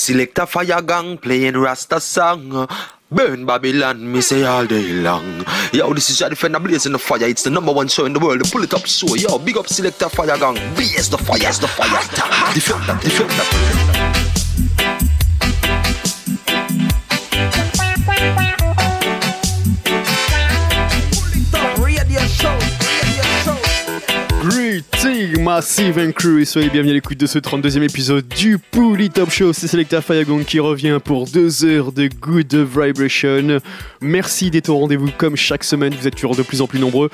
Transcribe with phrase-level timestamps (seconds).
[0.00, 2.66] select a fire gang playing Rasta song.
[3.10, 5.44] Burn Babylon, me say all day long.
[5.72, 7.24] Yo, this is your defender blazing the fire.
[7.24, 8.42] It's the number one show in the world.
[8.50, 9.14] Pull it up show.
[9.14, 10.54] Yo, big up selector fire gang.
[10.74, 12.54] Blaze the fire, is the fire.
[12.54, 14.39] Defend that, defend
[25.40, 29.54] Massive and Crew soyez bienvenus à l'écoute de ce 32e épisode du Pouli Top Show.
[29.54, 33.58] C'est Selecta Fayagong qui revient pour deux heures de Good Vibration.
[34.02, 37.08] Merci d'être au rendez-vous comme chaque semaine, vous êtes toujours de plus en plus nombreux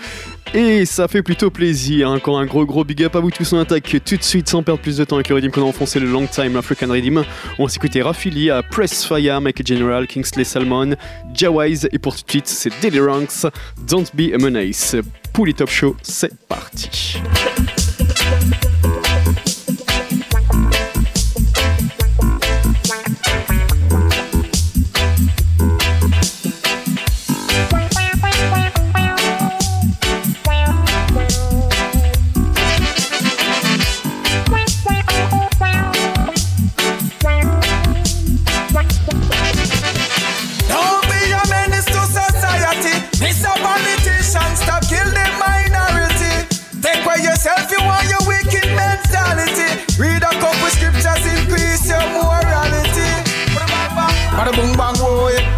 [0.54, 2.10] et ça fait plutôt plaisir.
[2.10, 4.62] Encore un gros gros big up à vous tous en attaque tout de suite sans
[4.64, 7.22] perdre plus de temps avec le rythme qu'on a enfoncé le Long Time African Rhythm.
[7.58, 10.96] On va s'écouter Rafili à Press Fire, Make General, Kingsley Salmon,
[11.32, 13.46] Jawise et pour tout de suite c'est Daily Ranks,
[13.86, 14.96] Don't Be a Menace.
[15.36, 17.20] Pouli Top Show, c'est parti.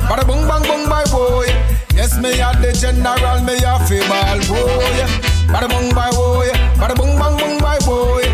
[0.09, 1.47] Bada boom bang boom bye boy.
[1.95, 4.99] Yes, me a the general, me a fibal boy.
[5.53, 6.49] Bada boom bye boy,
[6.81, 8.25] bada boom bang boom bye boy.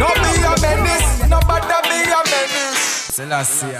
[0.00, 3.14] No be a menace, no bother be a menace.
[3.16, 3.72] Selassie.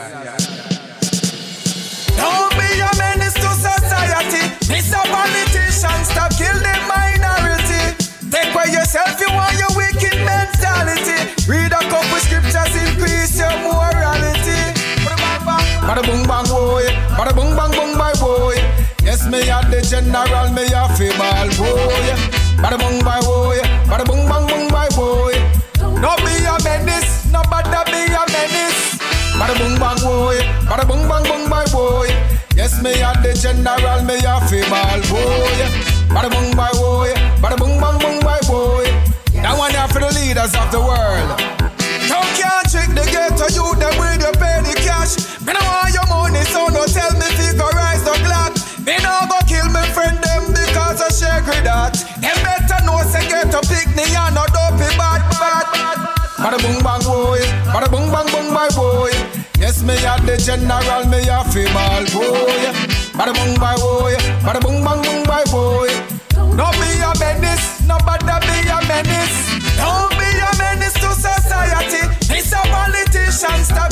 [2.16, 4.42] Don't be a menace to society.
[4.72, 5.02] Mr.
[5.12, 7.82] Politician, stop kill the minority.
[8.30, 11.18] Take away yourself, you want your wicked mentality.
[11.46, 14.56] Read a couple scriptures, increase your morality.
[15.86, 16.82] Bada boom bang boy,
[19.30, 22.08] Me a the general, me a fibal boy.
[22.62, 23.58] Bada boom bye boy,
[23.90, 25.34] bada boom bang boom bye boy.
[26.00, 28.96] No be a menace, no bother be a menace.
[29.34, 30.38] Bada boom bang boy,
[30.70, 32.08] bada boom bang boom bye boy.
[32.54, 35.58] Yes, me a the general, me a fibal boy.
[36.14, 37.12] Bada boom bye boy,
[37.42, 38.86] bada boom bang boom bye boy.
[39.42, 41.65] That one here for the leaders of the world.
[52.20, 55.66] Them better know say ghetto pick me and no dopey bad bad.
[56.36, 57.40] Bada boom bang boy,
[57.72, 59.10] bada boom bang boom bye boy.
[59.58, 62.64] Yes, me a the general, me a fibal boy.
[63.16, 64.14] Bada boom bye boy,
[64.44, 65.88] bada boom bang boom bye boy.
[66.56, 69.38] No be a menace, no bother be a menace.
[69.76, 72.04] Don't be a menace to society.
[72.32, 72.60] Mr.
[72.68, 73.90] Politician, stop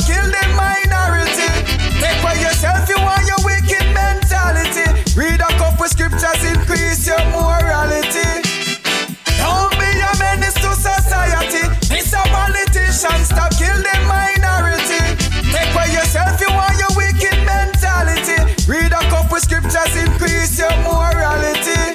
[19.35, 21.91] Couple scriptures, increase your morality.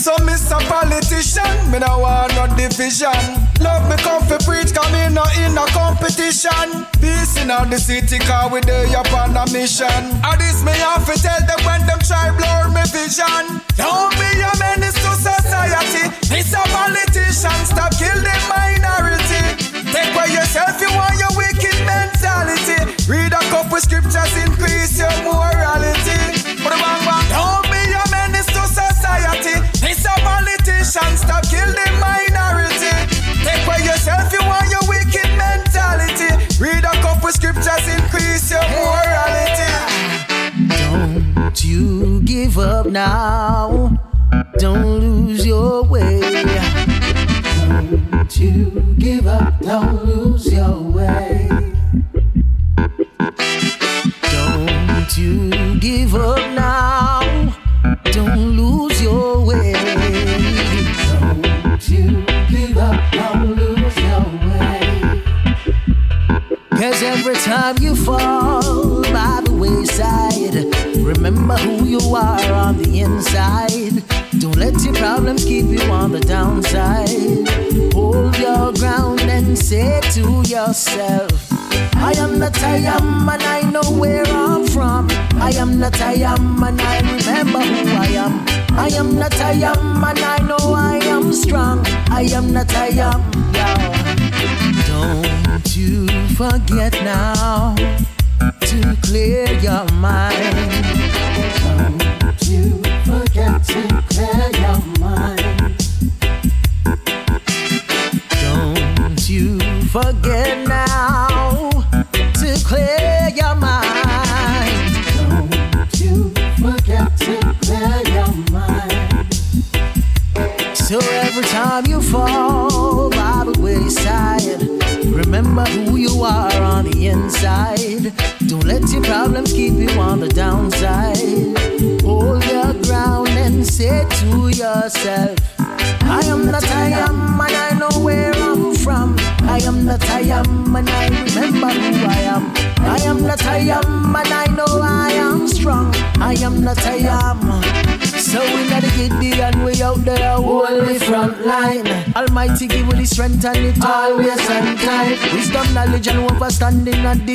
[0.00, 0.56] So, Mr.
[0.72, 3.12] Politician, me no want no division.
[3.60, 6.88] Love me come for preach, come in no in a competition.
[6.96, 9.84] Peace in all the city, car we there upon a mission.
[10.24, 13.60] And this me have to tell them when them try blur me vision.
[13.76, 16.08] Don't be a menace to society.
[16.32, 16.56] Mr.
[16.72, 19.44] Politician, stop kill the minority.
[19.92, 22.80] Take by yourself, you want your wicked mentality.
[23.04, 24.51] Read a couple scriptures, increase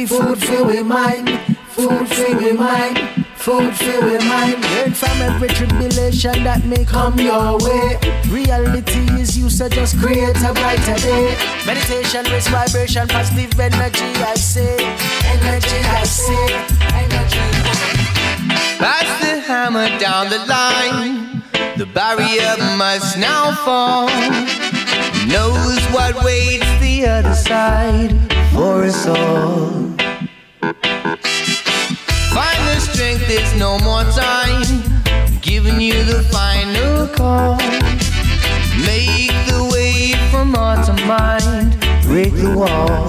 [0.06, 1.30] food for we mind.
[1.70, 3.26] Food for we mind.
[3.36, 4.62] Food for we mind.
[4.76, 7.98] Learn from every tribulation that may come your way.
[8.30, 11.36] Reality is you, so just create a brighter day.
[11.66, 14.78] Meditation, raise vibration, positive energy, I say.
[15.36, 16.48] Energy, I say.
[17.04, 17.48] Energy.
[18.78, 21.44] Pass the hammer down the line.
[21.78, 24.08] The barrier must now fall.
[25.28, 28.12] Knows what waits the other side
[28.54, 29.87] for us all.
[33.15, 34.83] There's no more time.
[35.06, 37.56] I'm giving you the final call.
[38.86, 41.80] Make the way from heart to mind.
[42.04, 43.07] Break the wall.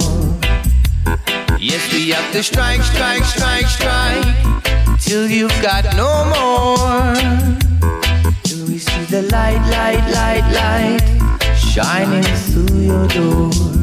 [1.59, 7.15] Yes, we have to strike, strike, strike, strike till you've got no more.
[8.43, 11.09] Till we see the light, light, light, light
[11.57, 13.78] shining through your door.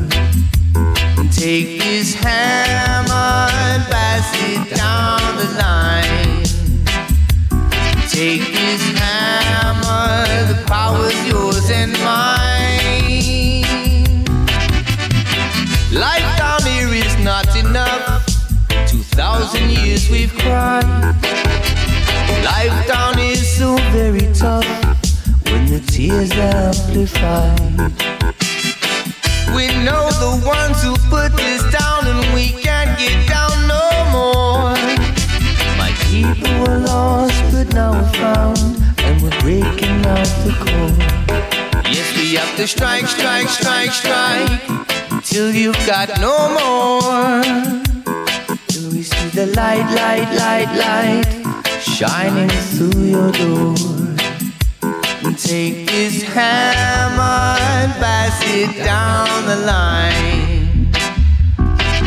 [1.36, 6.44] Take this hammer and pass it down the line.
[8.08, 12.64] Take this hammer, the power's yours and mine.
[15.92, 18.24] Life down here is not enough
[19.16, 20.84] thousand years we've cried.
[22.44, 24.66] Life down is so very tough
[25.50, 26.74] when the tears are
[42.66, 47.42] to strike, strike, strike, strike till you've got no more
[48.68, 51.30] Till we see the light, light, light, light
[51.80, 53.74] shining through your door.
[55.36, 60.90] Take this hammer and pass it down the line.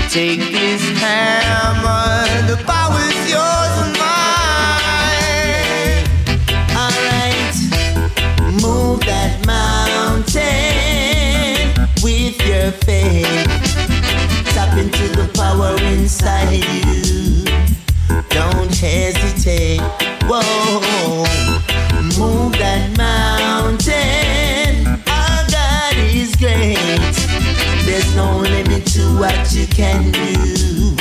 [0.09, 4.38] Take this hammer, the power's yours and mine.
[12.71, 13.25] Faith.
[14.53, 17.45] Tap into the power inside you
[18.29, 19.81] don't hesitate.
[20.27, 21.25] Whoa,
[22.17, 24.87] move that mountain.
[25.07, 26.77] Our God is great.
[27.85, 30.95] There's no limit to what you can do.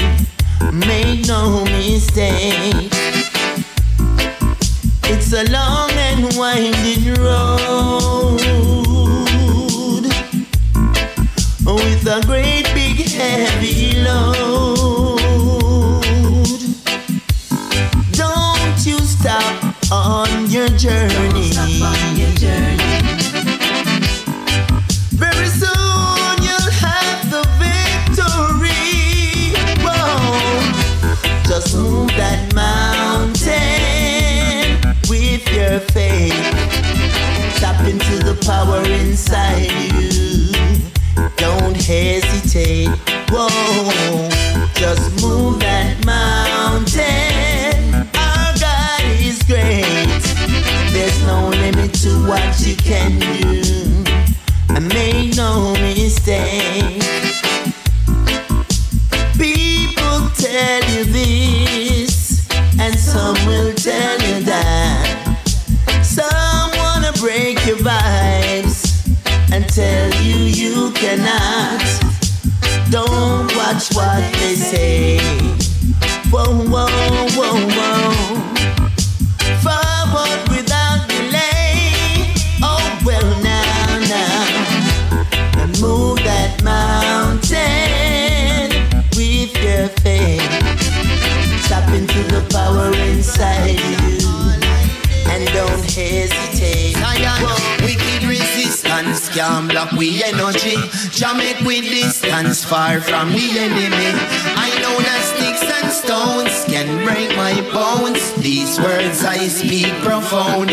[0.72, 2.92] Make no mistake.
[5.10, 7.47] It's a long and winding road
[12.08, 15.18] a great big heavy load.
[18.12, 21.50] Don't you stop on your journey.
[21.82, 23.02] On your journey.
[25.12, 29.52] Very soon you'll have the victory.
[29.84, 30.72] Whoa.
[31.46, 33.58] Just move that mountain
[35.10, 36.32] with your faith.
[37.60, 40.17] Tap into the power inside you.
[41.88, 42.90] Hesitate.
[43.30, 44.28] Whoa.
[44.74, 45.47] Just move
[73.94, 75.18] What they say.
[76.30, 76.86] Whoa, whoa,
[77.36, 78.12] whoa, whoa.
[79.64, 81.74] Forward without delay.
[82.62, 85.62] Oh, well, now, now.
[85.62, 87.50] And move that mountain
[89.16, 90.42] with your faith.
[91.66, 93.77] Tap into the power inside.
[99.38, 100.76] Resistance can block we energy.
[101.10, 104.10] Jah make we distance far from the enemy.
[104.56, 108.32] I know that sticks and stones can break my bones.
[108.42, 110.70] These words I speak profound.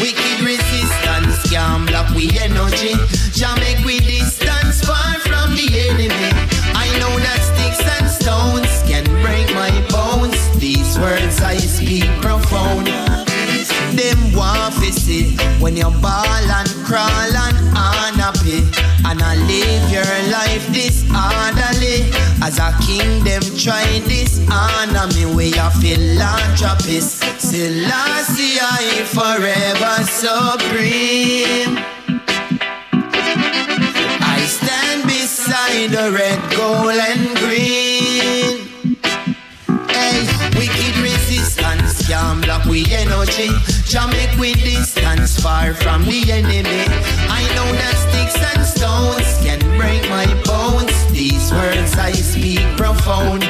[0.00, 2.94] Wicked resistance can block we energy.
[3.32, 6.30] Jah make we distance far from the enemy.
[6.74, 10.38] I know that sticks and stones can break my bones.
[10.58, 12.88] These words I speak profound.
[13.96, 14.24] Them
[15.04, 17.33] see when you ball and crawl
[19.46, 22.10] live your life disorderly.
[22.42, 27.22] As a king, them try this honor me way a philanthropist.
[27.40, 31.78] Selassie, I forever supreme.
[34.34, 37.83] I stand beside the red, gold, and green.
[42.04, 43.48] Resistance can block we energy.
[43.84, 46.84] Jah we distance far from the enemy.
[47.28, 50.92] I know that sticks and stones can break my bones.
[51.12, 53.44] These words I speak profound.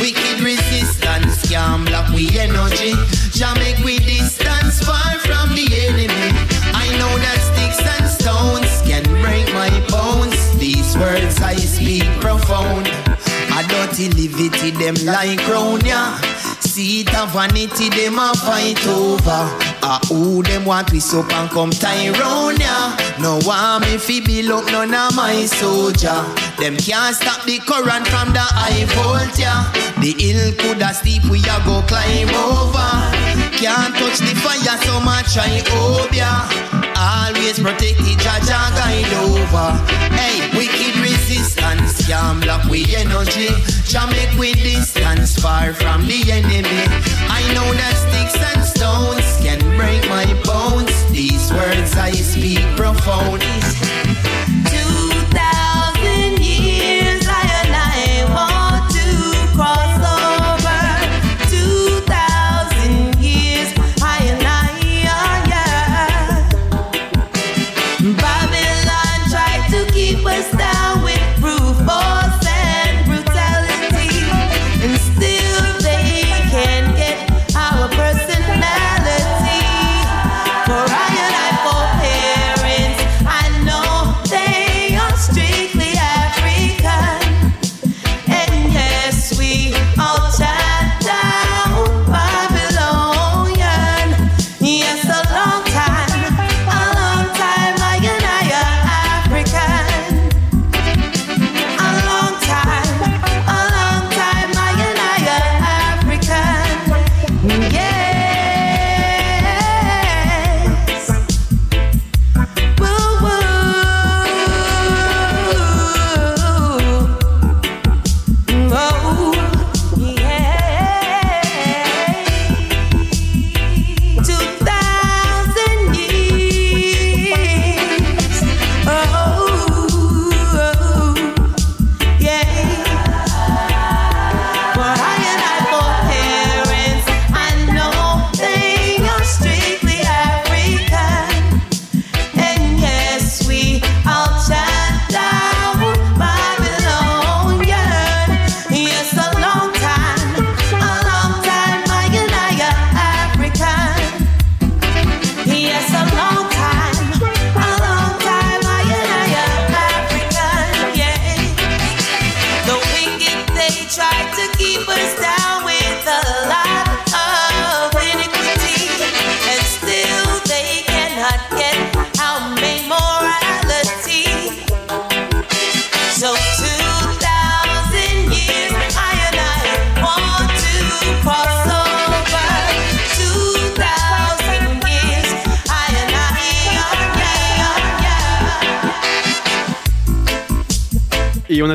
[0.00, 2.94] Wicked resistance can block we energy.
[3.32, 6.30] Jah we distance far from the enemy.
[6.74, 10.36] I know that sticks and stones can break my bones.
[10.58, 12.88] These words I speak profound.
[13.58, 16.35] I don't dirty livity them like crown ya.
[16.76, 19.48] Seat of vanity them a fight over.
[19.80, 22.92] A who them want we up and come tie round ya.
[23.18, 26.20] No want me fi build up none of my soldier.
[26.60, 29.72] Them can't stop the current from the high volt ya.
[30.04, 32.92] The hill coulda steep we a go climb over.
[33.56, 35.64] Can't touch the fire so much try
[36.12, 36.44] ya.
[36.92, 39.72] Always protect the judge and guide over.
[40.12, 40.85] Hey, wicked
[41.28, 43.48] resistance can block we energy.
[43.84, 46.84] Jah make we distance far from the enemy.
[47.28, 50.94] I know that sticks and stones can break my bones.
[51.10, 53.42] These words I speak profound.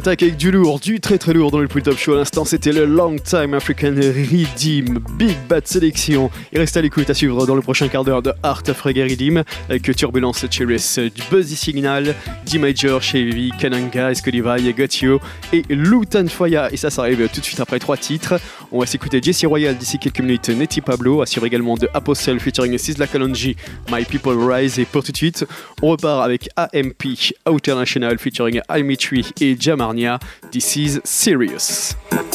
[0.01, 2.13] Attaque avec du lourd, du très très lourd dans le Pull Top Show.
[2.13, 6.31] À l'instant, c'était le Long Time African Redeem, Big Bad Sélection.
[6.51, 9.03] Et restez à l'écoute à suivre dans le prochain quart d'heure de Art of Reggae
[9.03, 12.15] Redeem avec Turbulence Cheris, Buzzy Signal,
[12.47, 15.21] D Major, Chevy, Kananga, Escolivaille, Gotio
[15.53, 16.71] et Lutan Foya.
[16.73, 18.39] Et ça, ça arrive tout de suite après trois titres.
[18.71, 22.75] On va s'écouter Jesse Royal d'ici quelques minutes, Netty Pablo, assure également de Apostle featuring
[22.75, 23.55] Sizzla Kalonji,
[23.91, 24.79] My People Rise.
[24.79, 25.45] Et pour tout de suite,
[25.83, 29.55] on repart avec AMP, Outer National featuring Almitri et
[29.91, 30.21] Jamarnia.
[30.51, 31.93] This is serious.
[32.09, 32.31] Thank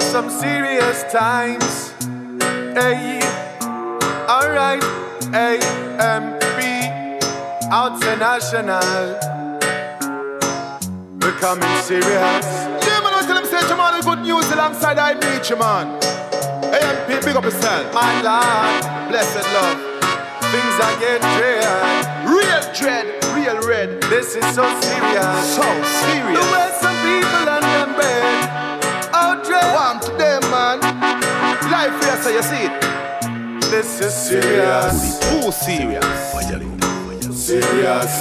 [0.00, 1.92] some serious times.
[2.74, 3.20] Hey,
[4.28, 4.82] alright,
[5.32, 6.60] AMB,
[7.70, 9.16] out national.
[11.18, 12.66] Becoming serious.
[13.76, 15.12] Man, good news alongside I
[15.50, 16.02] you, man.
[16.72, 17.92] AMP, big up yourself.
[17.92, 19.95] My Lord, blessed love.
[20.56, 21.64] Things are getting dread.
[22.24, 24.00] Real dread, real red.
[24.04, 25.54] This is so serious.
[25.54, 25.66] So
[26.00, 26.40] serious.
[26.40, 28.48] The way some people and them bed.
[29.12, 29.68] Oh, dread.
[29.76, 30.80] Warm to them, man.
[31.70, 32.74] Life here, so you see it.
[33.70, 35.18] This is serious.
[35.28, 36.06] Too serious.
[37.36, 38.12] Serious.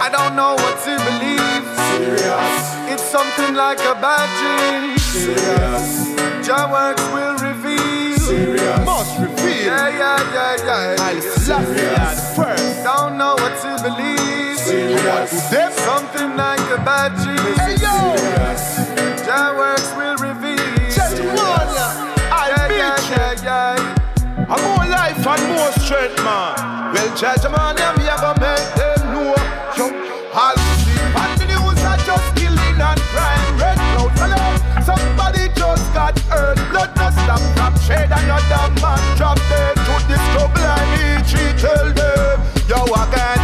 [0.00, 1.64] I don't know what to believe.
[1.92, 2.56] Serious.
[2.88, 4.96] It's something like a bad dream.
[4.96, 6.08] Serious.
[6.48, 8.16] Your works will reveal.
[8.16, 8.80] Serious.
[8.86, 9.18] Must
[9.64, 9.78] reveal.
[9.78, 11.04] Yeah, yeah, yeah, yeah.
[11.04, 12.84] I'll slap you at first.
[12.84, 14.58] Don't know what to believe.
[14.58, 15.30] Serious.
[15.84, 17.54] Something like a bad dream.
[17.58, 17.92] Hey, yo.
[19.26, 20.90] Your works will reveal.
[20.90, 21.30] Just ya.
[22.30, 23.14] I'll Yeah, yeah, you.
[23.16, 23.98] yeah, yeah.
[24.52, 26.92] And more life and more strength, man.
[26.94, 27.94] Well, judge man, yeah,
[37.32, 38.10] Stop from shed.
[38.12, 40.60] Another man drop dead to this trouble.
[40.60, 42.40] I need to tell them.
[42.68, 43.40] Yo, again.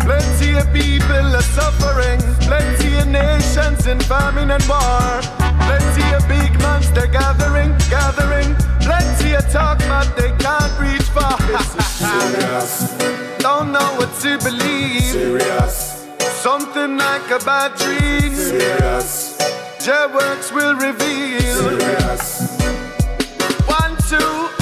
[0.00, 2.20] Plenty of people are suffering.
[2.40, 5.20] Plenty of nations in famine and war.
[5.66, 8.54] Plenty of big mans they're gathering, gathering.
[8.80, 11.36] Plenty of talk, but they can't reach far.
[12.00, 12.96] Serious
[13.40, 15.02] Don't know what to believe.
[15.02, 18.32] Serious, Something like a bad dream.
[18.34, 19.36] serious,
[19.84, 21.78] Your works will reveal.
[21.78, 22.55] serious.
[24.08, 24.55] One,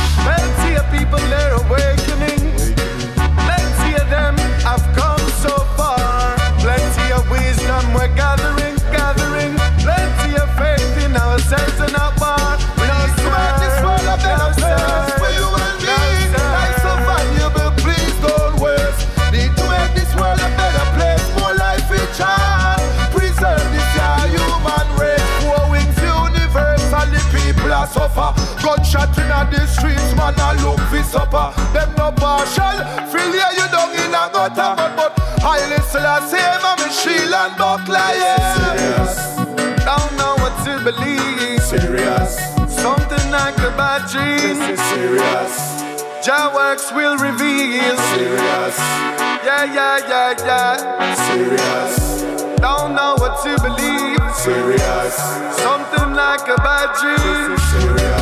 [31.14, 31.46] supper.
[31.72, 32.76] Them no partial.
[33.12, 35.12] Feel ya you down in a gutter, but but
[35.46, 36.42] highly I say,
[37.04, 38.74] shield and buckler, yeah.
[38.74, 39.14] Serious,
[39.84, 41.62] Don't know what to believe.
[41.62, 42.32] serious,
[42.82, 44.58] Something like a bad dream.
[44.58, 45.52] this is serious,
[46.26, 47.94] Your works will reveal.
[48.14, 48.76] serious,
[49.48, 51.14] Yeah, yeah, yeah, yeah.
[51.28, 52.22] serious,
[52.66, 54.24] Don't know what to believe.
[54.34, 55.14] serious,
[55.66, 57.50] Something like a bad dream.
[57.50, 58.13] This is serious,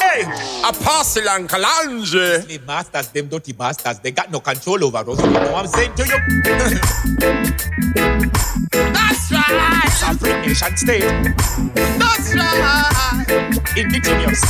[0.00, 0.22] Hey,
[0.64, 2.46] Apostle and Kalonji.
[2.46, 5.22] The masters, them dirty bastards, they got no control over us.
[5.22, 6.18] You know what I'm saying to you?
[8.70, 9.88] That's right.
[9.90, 11.02] Sovereign nation state.
[11.98, 13.26] That's right.
[13.76, 14.42] Indigenous.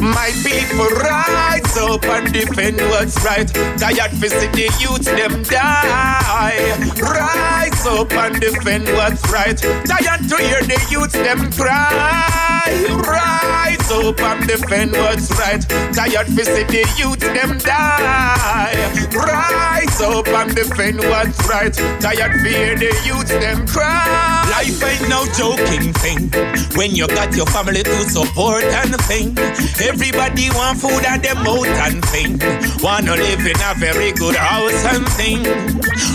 [0.00, 3.46] My people rise up and defend what's right.
[3.78, 6.50] Tired see the youth them die.
[6.98, 9.56] Rise up and defend what's right.
[9.58, 12.66] Tired to hear the youth them cry.
[13.06, 15.62] Rise up and defend what's right.
[15.94, 18.74] Tired see the youth them die.
[19.14, 21.74] Rise up and defend what's right.
[22.00, 24.34] Tired to hear the youth them cry.
[24.50, 26.30] Life ain't no joking thing.
[26.76, 29.38] When you got your family to support and think.
[29.80, 32.38] Everybody want food at them mouth and thing.
[32.82, 35.42] Wanna live in a very good house and thing.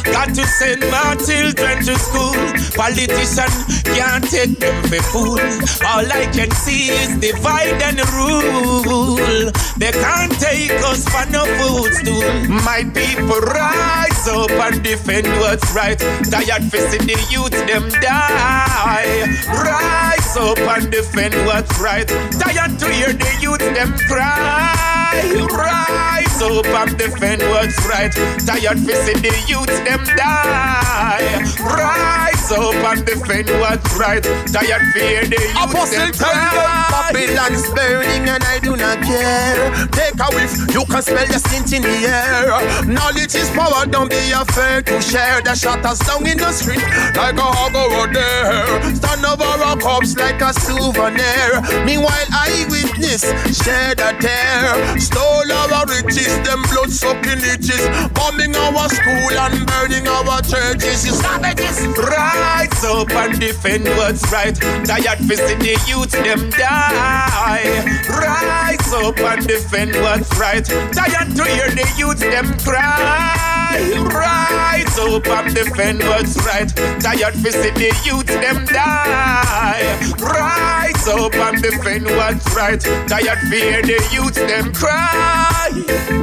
[0.03, 2.34] Got to send my children to school.
[2.73, 3.51] Politician
[3.93, 5.39] can't take them for fool.
[5.86, 9.51] All I can see is divide and rule.
[9.77, 12.29] They can't take us for no food stool.
[12.65, 15.99] My people rise up and defend what's right.
[15.99, 19.25] Tired see the youth them die.
[19.47, 22.08] Rise up and defend what's right.
[22.41, 26.28] Tired to hear the youth them cry hurray, right.
[26.39, 28.13] Rise up and defend what's right.
[28.13, 31.43] Tired for see the youth them die.
[31.60, 34.23] Rise up and defend what's right.
[34.23, 36.89] Tired fear the youth Apostle them cry.
[37.12, 39.88] Babylon's burning and I do not care.
[39.91, 42.86] Take a whiff, you can smell the scent in the air.
[42.86, 45.41] Knowledge is power, don't be afraid to share.
[45.41, 46.84] The shatters down in the street
[47.17, 48.95] like a hog over there.
[48.95, 51.60] Stand over our corpse like a souvenir.
[51.84, 54.99] Meanwhile, I witness shed a tear.
[54.99, 57.83] Stole our riches, them blood sucking leeches.
[58.13, 61.05] Bombing our school and burning our churches.
[61.05, 61.85] You savages.
[61.97, 64.55] Rise up and defend what's right.
[64.85, 67.99] Tired see the youth them die.
[68.09, 70.65] Rise up and defend what's right.
[70.65, 73.79] Tired to hear the youth them cry.
[74.13, 76.69] Rise up and defend what's right.
[76.99, 79.99] Tired see the youth them die.
[80.19, 82.81] Rise up and defend what's right.
[82.81, 86.18] Tired to hear the youth them cry.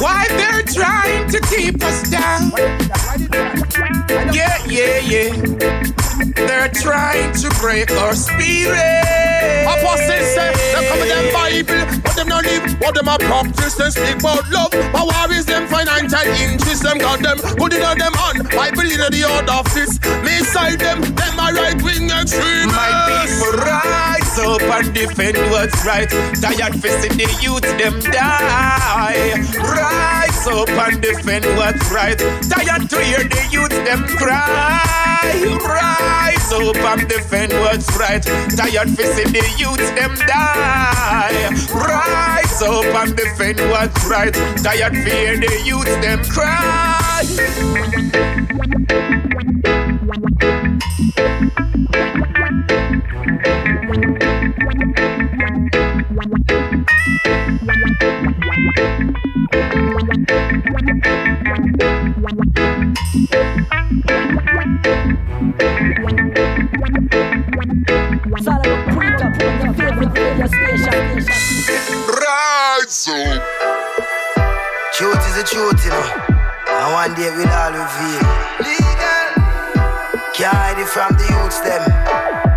[0.00, 2.50] Why they're trying to keep us down?
[4.32, 5.32] Yeah, yeah, yeah.
[6.34, 8.78] They're trying to break our spirit.
[9.68, 13.74] Apostles say, they come with them Bible, but them not live, what them a practice,
[13.74, 14.70] them speak about love.
[14.70, 18.88] But war is them financial interest, them got them, put it on them on, Bible
[18.88, 20.00] in the other fist.
[20.24, 22.72] Me side them, them a right wing extremists.
[22.72, 26.08] My people rise up and defend what's right.
[26.08, 29.34] Tired see the youth them die.
[29.58, 32.18] Rise up and defend what's right.
[32.18, 35.18] Tired to hear the youth them cry.
[35.64, 38.22] Rise up and defend what's right.
[38.22, 41.50] Tired see the youth them die.
[41.74, 44.34] Rise up and defend what's right.
[44.62, 47.24] Tired to hear the youth them cry.
[80.98, 82.47] From the youths, them.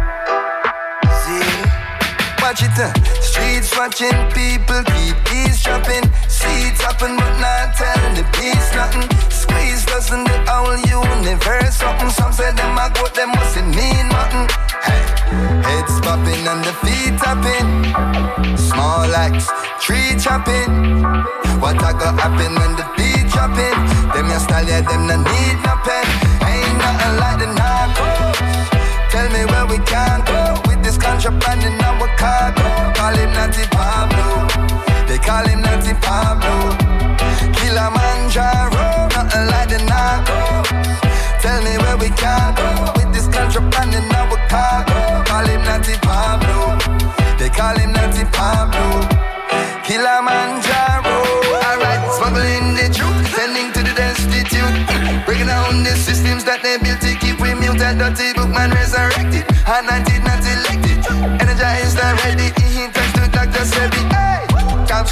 [2.52, 3.24] Watch it.
[3.24, 6.04] Streets watching people keep eavesdropping.
[6.28, 9.08] Seeds happen, but not telling the peace nothing.
[9.32, 12.10] Squeeze doesn't the whole universe something.
[12.10, 14.50] Some say them a goat, them mustn't mean nothing.
[14.84, 15.00] Hey.
[15.64, 18.58] Heads popping and the feet tapping.
[18.58, 19.48] Small axe,
[19.80, 21.08] tree chopping.
[21.62, 22.91] What a go happen when the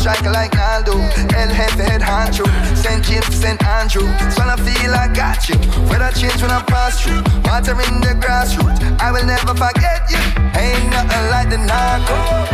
[0.09, 0.93] Top striker like Aldo.
[1.37, 2.45] El Jefe head honcho.
[2.75, 3.03] St.
[3.05, 3.61] James St.
[3.63, 4.07] Andrew.
[4.41, 5.55] I feel I got you.
[5.87, 7.21] Weather change when I pass through.
[7.45, 8.81] Water in the grassroots.
[8.99, 10.17] I will never forget you.
[10.57, 12.49] Ain't nothing like the narcos.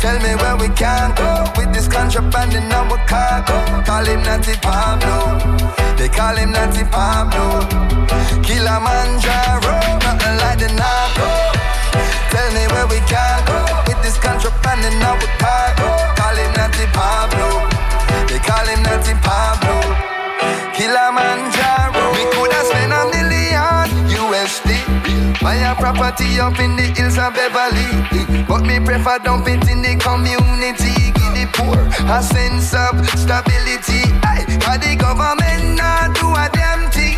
[0.00, 3.58] Tell me where we can go with this contraband in our cargo.
[3.84, 5.36] Call him Natty Pablo.
[5.98, 7.68] They call him Natty Pablo.
[8.40, 9.76] Kilimanjaro,
[10.08, 11.28] nothing like the narco.
[12.32, 15.88] Tell me where we can go this contraband in our cargo.
[16.16, 17.68] Call him Natty Pablo.
[18.28, 19.76] They call him Natty Pablo.
[20.72, 22.04] Kilimanjaro.
[22.16, 23.84] We could have spent a million
[24.16, 24.70] USD.
[25.42, 27.88] Buy a property up in the hills of Beverly.
[28.48, 31.12] But me prefer dump it in the community.
[31.12, 31.76] Give the poor
[32.08, 34.08] a sense of stability.
[34.24, 37.17] Aye, the government not do a damn thing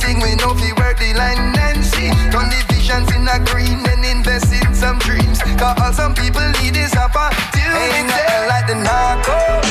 [0.00, 2.10] Thing we know fi work the line and see.
[2.32, 5.38] Turn the visions in a green and invest in some dreams.
[5.56, 7.62] Cause all some people need is opportunity.
[7.94, 9.68] Ain't nothing like the narcos.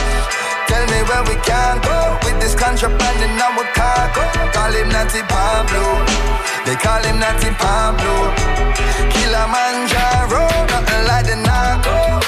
[0.67, 4.23] Tell me where we can go with this contraband in our cargo.
[4.55, 6.01] Call him Natty Pablo.
[6.65, 8.33] They call him Natty Pablo.
[9.13, 12.23] Kilimanjaro, nothing like the narco.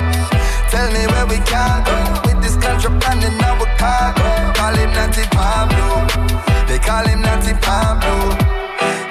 [0.69, 4.27] Tell me where we can go with this contraband in our cargo.
[4.53, 6.54] Call him Natty Pablo.
[6.75, 8.35] They call him Natty Pablo.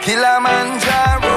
[0.03, 1.35] Kilimanjaro.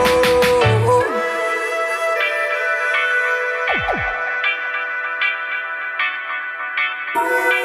[7.15, 7.56] no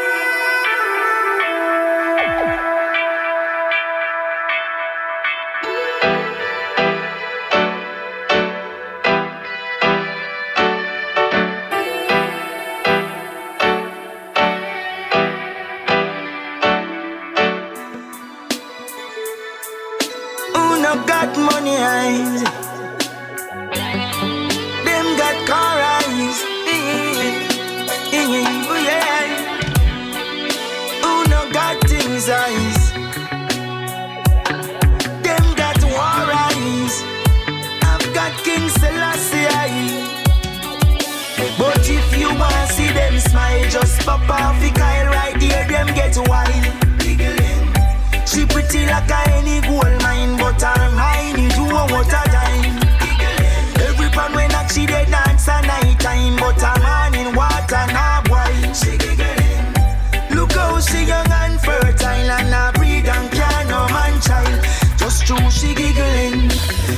[42.92, 46.64] see them smile, just pop off the Kyle right there, them get wild.
[46.98, 48.26] Giggling.
[48.26, 52.78] She pretty like a any gold mine, but her mind is one what a dime.
[53.00, 53.88] Giggling.
[53.88, 57.86] Every pan when I she dey dance at night time, but her man in water
[57.92, 58.72] now boy.
[58.74, 60.36] She giggling.
[60.36, 64.64] Look how she young and fertile and a breed and can no man child.
[64.98, 66.48] Just true, she giggling,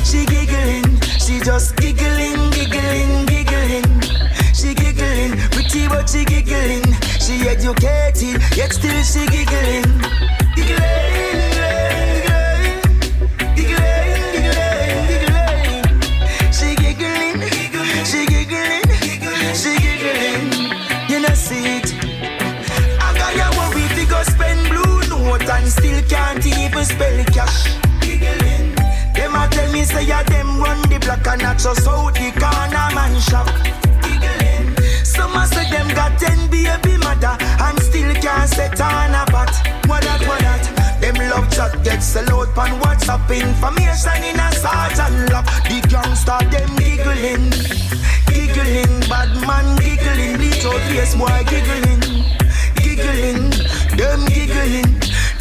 [0.04, 2.43] she giggling, she just giggling,
[7.46, 9.84] Educated, yet still she giggling.
[10.56, 10.80] Giggling,
[11.54, 12.80] giggling,
[13.54, 15.84] giggling, giggling, giggling.
[16.50, 17.36] She giggling,
[18.04, 18.82] she giggling,
[19.54, 20.48] she giggling.
[21.08, 21.94] You know see it.
[23.00, 27.76] I got your worry to go spend blue note and still can't even spell cash.
[28.00, 28.74] Giggling.
[29.14, 32.18] Them a tell me say ya them run the block and not just out
[38.44, 39.50] can't set on a pot.
[39.86, 41.00] What that, what that?
[41.00, 45.46] Them love chat get sell out pan WhatsApp information in a sergeant lap.
[45.64, 47.50] The gangster them giggling,
[48.28, 52.24] giggling, bad man giggling, bleach face boy giggling,
[52.76, 53.50] giggling,
[53.96, 55.00] them giggling,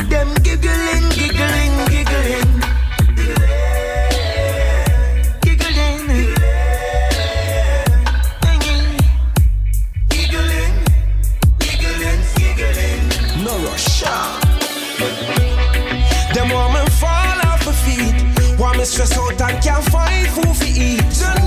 [0.10, 1.74] them giggling, giggling.
[1.90, 2.73] Giggling,
[18.86, 21.43] stress out and can't find food to eat.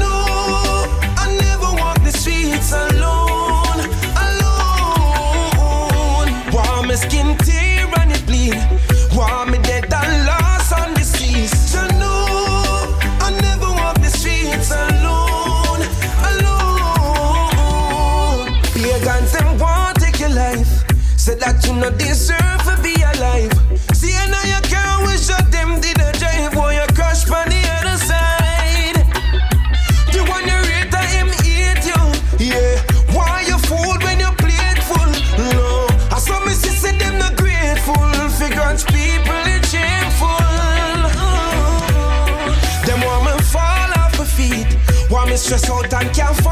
[45.47, 46.46] Stress out and can't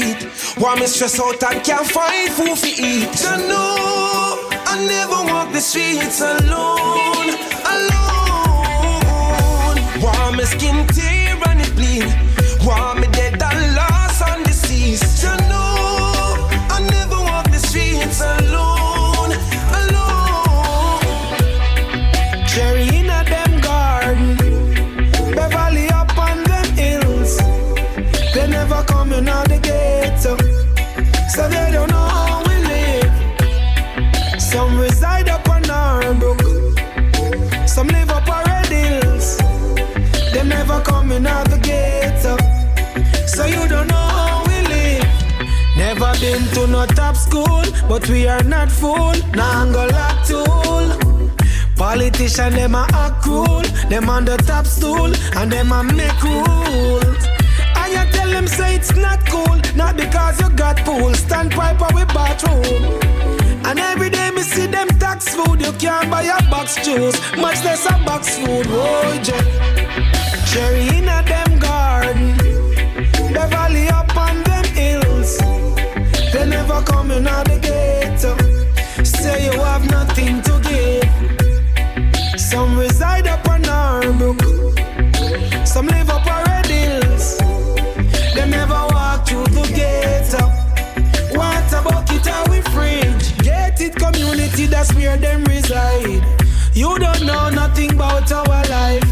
[0.00, 0.28] feet.
[0.58, 3.22] Want me stress out and can't find food to eat.
[3.22, 7.28] You know, I never walk the streets alone,
[7.74, 8.66] alone.
[10.02, 12.12] Want me skin tear and it bleed.
[12.66, 13.38] Want me dead
[47.98, 49.14] but we are not fool.
[49.32, 50.86] Nah, Angola tool.
[51.76, 57.20] Politician them a act cruel, them on the top stool, and them a make rules.
[57.80, 61.92] And you tell them say it's not cool, not because you got pool, standpipe or
[61.94, 62.82] with bathroom.
[63.64, 67.64] And every day me see them tax food, you can't buy a box juice, much
[67.64, 68.66] less a box food.
[68.68, 72.36] Oh, je- cherry in a them garden,
[73.32, 75.38] Beverly up on them hills.
[76.32, 77.65] They never coming out the
[78.16, 79.04] hater.
[79.04, 82.40] Say you have nothing to give.
[82.40, 84.76] Some reside up on Norbrook,
[85.66, 87.38] some live up on Red Hills.
[88.34, 90.46] They never walk through the ghetto.
[91.36, 93.32] Water bucket are we fridge.
[93.80, 96.24] it community, that's where them reside.
[96.74, 99.05] You don't know nothing about our life.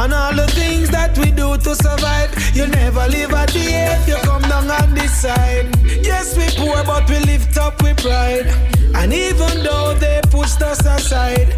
[0.00, 2.30] And all the things that we do to survive.
[2.56, 5.68] You never live at the end, you come down on this side.
[5.84, 8.46] Yes, we poor, but we lift up with pride.
[8.94, 11.54] And even though they pushed us aside,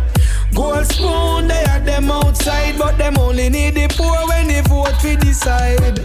[0.52, 5.00] Gold spoon, they had them outside, but them only need the poor when they vote
[5.00, 6.02] for decide.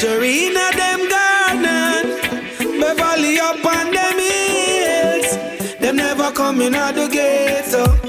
[0.00, 5.76] Sharina, them garden, Beverly up on them hills.
[5.78, 8.01] Them never coming out the gate,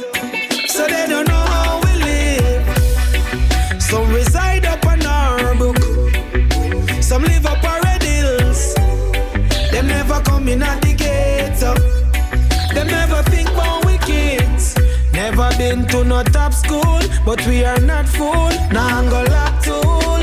[15.76, 18.54] been to no top school, but we are not fool.
[18.72, 20.22] Nah, go lock tool.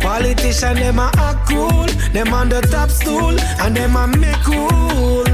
[0.00, 1.86] Politician, them a act cool.
[2.12, 5.26] Them on the top stool, and them a make cool.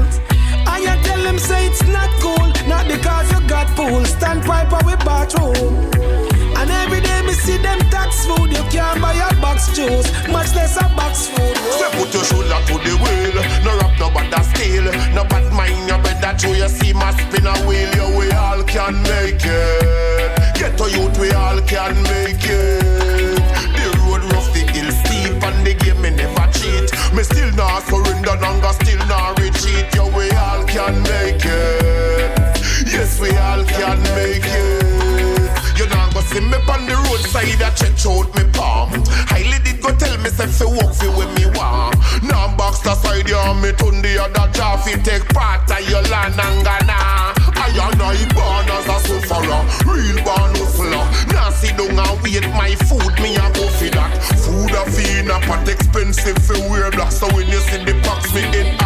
[0.71, 4.05] And you tell them say it's not cool, not because you got pool.
[4.05, 5.96] Stand piper with bathroom.
[6.59, 10.55] And every day me see them tax food, you can't buy a box juice, much
[10.55, 11.55] less a box food.
[11.77, 15.87] Say put your shoulder to the wheel, no rap no bad steal, no bad mind
[15.87, 20.57] your better show you see my spin a wheel, yeah, we all can make it.
[20.57, 23.37] Get to youth, we all can make it.
[23.77, 26.89] The road rough, the hill steep, and the game me never cheat.
[27.13, 29.85] Me still not surrender, longer still not retreat.
[29.93, 32.57] Yeah, we all can make it.
[32.89, 34.86] Yes, we all can make it.
[36.37, 38.93] You see me on the roadside, I check out me palm.
[39.25, 41.97] Highly did go tell me say fi walk fi when me want.
[42.21, 46.05] Now box the side, yeah, me turn the other jaw fi take part of your
[46.13, 47.33] land and Ghana.
[47.57, 51.05] I and I born as a sufferer, real born hustler.
[51.33, 54.13] Now sit down and wait my food, me a go fi that.
[54.37, 57.97] Food a fi in a pot expensive fi wear black, so when you see the
[58.05, 58.77] box me in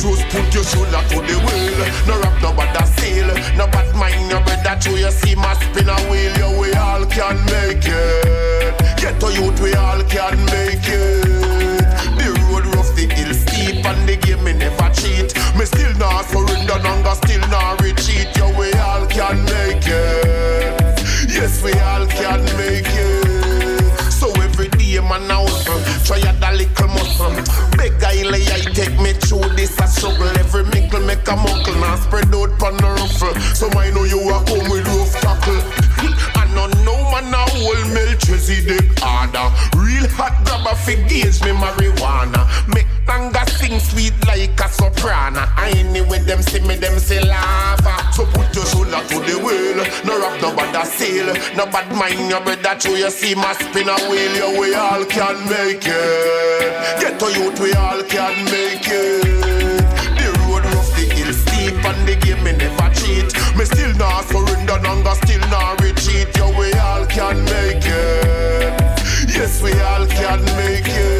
[0.00, 1.80] just put your shoulder to the wheel.
[2.08, 3.28] No rap, no bad seal.
[3.56, 6.32] No bad mind, no better show you see my spin a wheel.
[6.40, 8.72] Yeah, we all can make it.
[8.96, 11.84] Get to youth, we all can make it.
[12.16, 15.36] The road rough, the hill steep, and the game me never cheat.
[15.56, 18.28] Me still not surrender, longer still not retreat.
[18.36, 20.80] Yeah, we all can make it.
[21.28, 24.00] Yes, we all can make it.
[24.10, 25.80] So every day, man, hustle.
[26.04, 27.32] Try a little muscle.
[27.76, 28.44] Big guy, lay
[29.60, 30.28] this a struggle.
[30.40, 31.74] Every mickle make a muckle.
[31.76, 33.34] Now spread out pan the ruffle.
[33.54, 35.60] So I know you are come with rough tackle.
[36.40, 39.46] I know no man a whole Melchizedek order.
[39.76, 42.48] Real hot grabber fi gauge me marijuana.
[42.72, 45.44] Make tanga sing sweet like a soprano.
[45.56, 47.79] I anyway them see me them say lava.
[50.20, 50.40] Wheel.
[50.40, 51.26] No bad a seal.
[51.56, 54.34] No bad mind your brother show you see my spin a wheel.
[54.36, 57.00] Yeah, we all can make it.
[57.00, 59.84] Get to youth we all can make it.
[60.16, 63.32] The road rough, the hill steep, and the game me never cheat.
[63.56, 66.28] Me still not surrender, longer still not retreat.
[66.36, 68.80] Yeah, we all can make it.
[69.28, 71.19] Yes, we all can make it.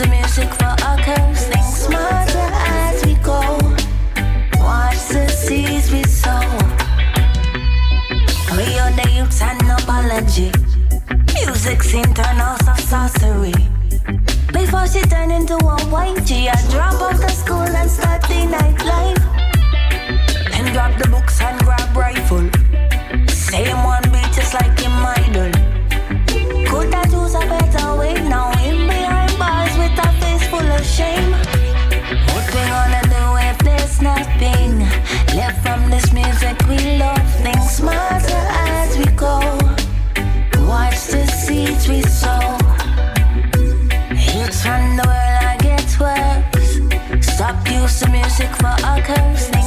[0.00, 1.44] Using music for a curse.
[1.48, 3.40] Think smarter as we go.
[4.56, 6.40] Watch the seeds we sow.
[8.56, 10.52] We are the and apology.
[11.34, 13.52] Music scene turn off of sorcery.
[14.54, 19.20] Before she turn into a drop out school and start the nightlife.
[20.96, 22.48] The books and grab rifle.
[23.28, 23.99] Same one
[48.00, 49.59] Using music for our curse.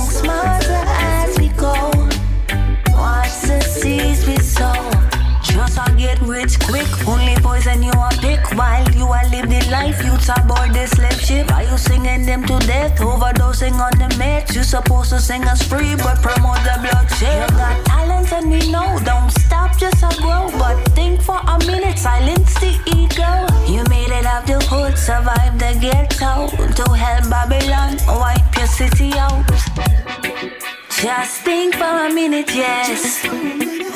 [6.57, 6.87] Quick.
[7.07, 10.03] Only poison you a pick while you a live the life.
[10.03, 11.51] Youths aboard this slave ship.
[11.51, 12.99] Are you singing them to death?
[12.99, 14.55] Overdosing on the meds.
[14.55, 17.49] You supposed to sing us free, but promote the bloodshed.
[17.51, 18.99] You got talent and we know.
[19.03, 20.49] Don't stop, just a grow.
[20.57, 23.31] But think for a minute, silence the ego.
[23.71, 26.49] You made it out the hood, survive the ghetto.
[26.73, 30.72] To help Babylon, wipe your city out.
[31.03, 33.21] Just think for a minute, yes.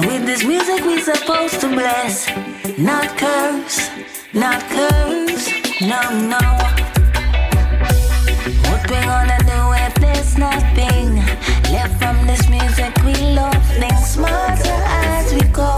[0.02, 2.28] With this music, we're supposed to bless,
[2.78, 3.90] not curse,
[4.34, 5.48] not curse,
[5.80, 6.44] no, no.
[8.68, 11.16] What we gonna do if there's nothing
[11.72, 12.92] left from this music?
[13.06, 14.78] We love things smarter
[15.08, 15.78] as we go.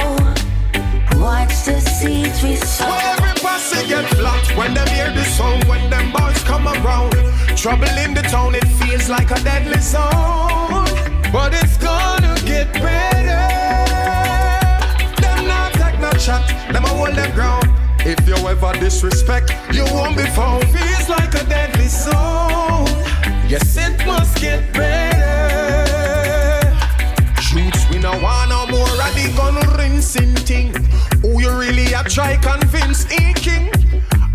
[1.22, 2.90] Watch the seeds we sow.
[2.90, 5.62] Every person get flat when them hear the song.
[5.68, 7.14] When them boys come around,
[7.56, 10.89] trouble in the town, it feels like a deadly zone.
[11.32, 13.46] But it's gonna get better.
[15.22, 17.66] Them not take no shot, them a hold them ground.
[18.00, 20.64] If you ever disrespect, you won't be found.
[20.70, 22.88] Feels like a deadly zone.
[23.48, 25.20] Yes, it must get better.
[27.40, 30.74] Shoots, we no want no more of the gun rinsing thing.
[31.22, 33.70] Who you really a try convince, e king?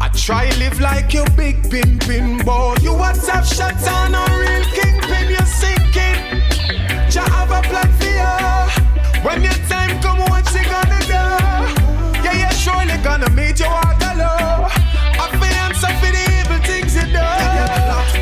[0.00, 2.76] I try live like you big pimpin' boy.
[2.82, 6.03] You WhatsApp shots on a real kingpin, you sinking.
[7.70, 8.34] Plan for you.
[9.24, 11.24] When your time come, what you gonna do?
[12.24, 14.70] Yeah, yeah, surely gonna meet you walk alone.
[15.22, 17.24] I feel answer for the evil things you do.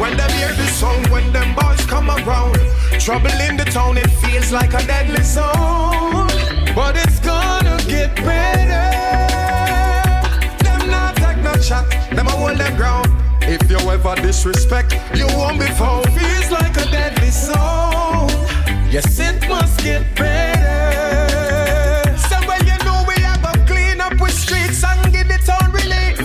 [0.01, 2.59] When them hear the song, when them boys come around,
[3.01, 6.29] trouble in the town, it feels like a deadly zone.
[6.75, 8.89] But it's gonna get better.
[10.65, 13.09] Them not take no shot, them a hold them ground.
[13.43, 16.05] If you ever disrespect, you won't be found.
[16.15, 18.32] Feels like a deadly zone.
[18.93, 22.19] Yes, it must get better.
[22.29, 25.73] So well, you know we have to clean up with streets and give the town
[25.73, 26.21] relief.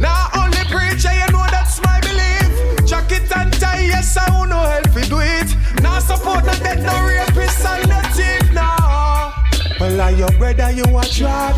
[0.00, 2.86] Now only preacher, you know that's my belief.
[2.86, 5.54] Jacket and tie, yes, I will no help you do it.
[5.82, 9.34] Now support the dead, no rapist and no thief, now.
[9.78, 11.52] Well, are your brother, you a try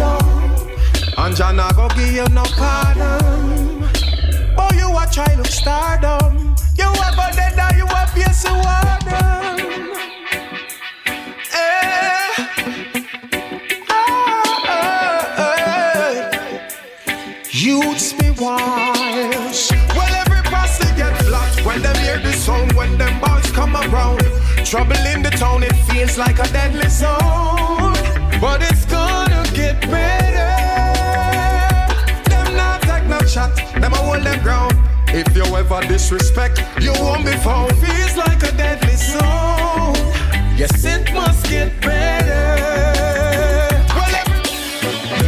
[1.19, 3.87] And John, I go give you no pardon.
[4.59, 6.57] Oh, you a try look stardom.
[6.77, 9.48] You a go dead, you a face you warden.
[22.49, 24.21] Song, when them boys come around.
[24.71, 27.97] Trouble in the town, it feels like a deadly zone.
[28.45, 30.53] But it's gonna get better.
[32.31, 34.75] Them not take no shot, them a hold them ground.
[35.21, 37.71] If you ever disrespect, you won't be found.
[37.85, 39.97] Feels like a deadly zone.
[40.61, 42.47] Yes, it must get better.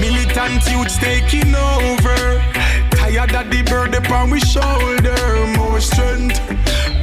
[0.05, 2.19] Militant youths taking over.
[2.99, 5.21] Tired of the bird upon we shoulder.
[5.59, 6.39] More strength,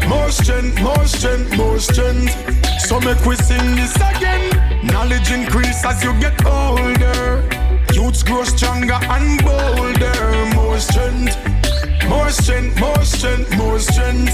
[0.08, 2.34] more strength, more strength, more strength.
[2.80, 4.52] So make we sing this again.
[4.86, 7.44] Knowledge increase as you get older.
[7.94, 10.56] Youths grow stronger and bolder.
[10.56, 11.36] More strength,
[12.08, 14.34] more strength, more strength, more strength,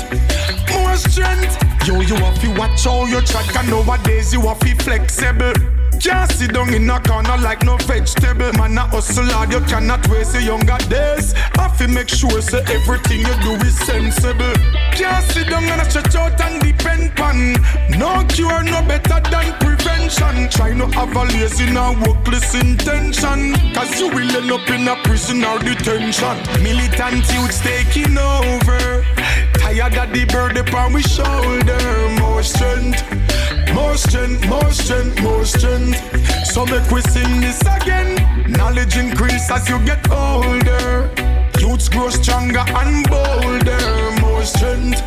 [0.72, 1.88] more strength.
[1.88, 5.73] Yo, you have to watch how you track and nowadays you have to flexible.
[6.04, 8.52] Can't sit down in a corner like no vegetable.
[8.60, 11.32] Man, a hustle hard, you cannot waste your younger days.
[11.56, 14.54] Have to make sure so everything you do is sensible.
[14.92, 17.56] Can't sit down and stretch out and depend pan.
[17.98, 20.50] No cure, no better than prevention.
[20.50, 23.56] Try not have a lazy and workless intention.
[23.74, 26.36] Cause you will end up in a prison or detention.
[26.62, 29.06] Militant youths taking over.
[29.54, 31.80] Tired of the bird upon we shoulder.
[32.20, 33.02] More strength,
[33.74, 35.98] more strength, more strength, more strength.
[36.46, 38.52] So make we sing this again.
[38.52, 41.10] Knowledge increase as you get older.
[41.60, 44.22] Youths grow stronger and bolder.
[44.22, 45.02] More strength,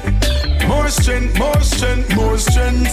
[0.67, 2.93] more strength, more strength, more strength,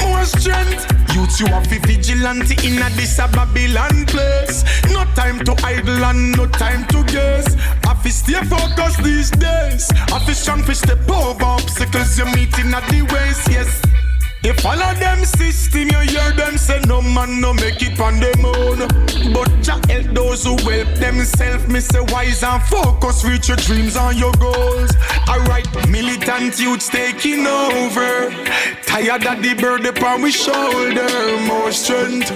[0.00, 1.14] more strength.
[1.14, 4.64] Youths, you have be vigilante in a this a Babylon place.
[4.90, 7.54] No time to idle and no time to guess.
[7.84, 9.90] Have to stay focused these days.
[10.10, 13.82] Have to strong fish step over obstacles you're meeting at the ways, yes.
[14.64, 18.44] All of them system, you hear them say no man no make it on them
[18.44, 18.78] own.
[19.32, 21.66] But Jah help those who help themselves.
[21.66, 24.90] Me say wise and focus, reach your dreams and your goals.
[25.28, 28.30] Alright, militant youths taking over.
[28.86, 31.08] Tired of the bird upon we shoulder.
[31.46, 32.30] More strength,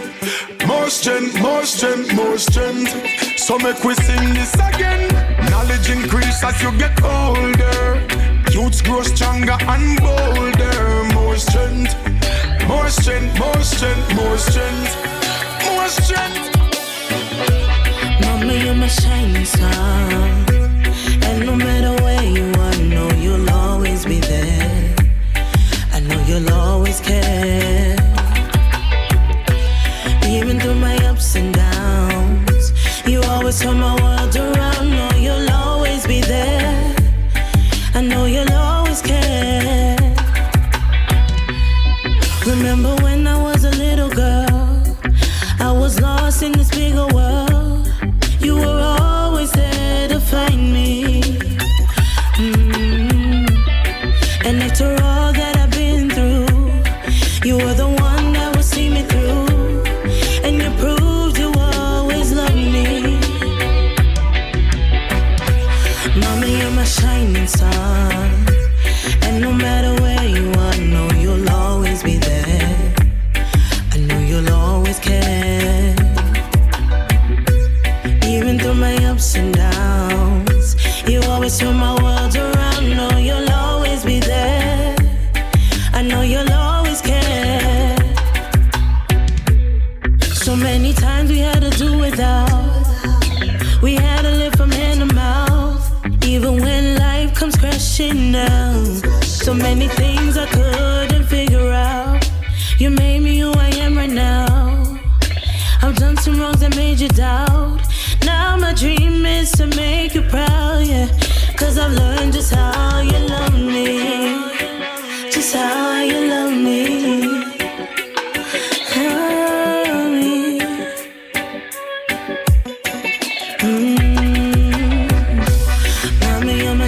[0.67, 3.39] more strength, more strength, more strength.
[3.39, 5.13] So make we sing this again.
[5.51, 8.03] Knowledge increase as you get older.
[8.51, 11.16] Youths grow stronger and bolder.
[11.27, 11.93] More strength,
[12.69, 14.93] more strength, more strength, more strength,
[15.65, 16.57] more strength.
[18.21, 20.13] Mama, you're my shining star.
[21.27, 24.95] And no matter where you are, I know you'll always be there.
[25.93, 27.97] I know you'll always care.
[30.23, 32.73] Even through my ups and downs,
[33.05, 34.16] you always turn my world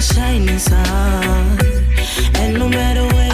[0.01, 1.59] shining sun,
[2.35, 3.28] And no matter where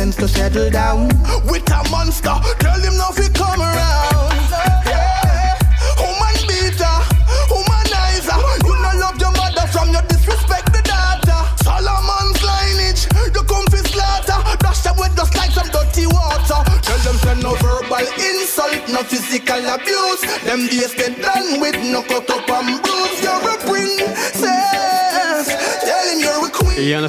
[0.00, 1.08] sense to settle down.
[1.44, 1.89] With a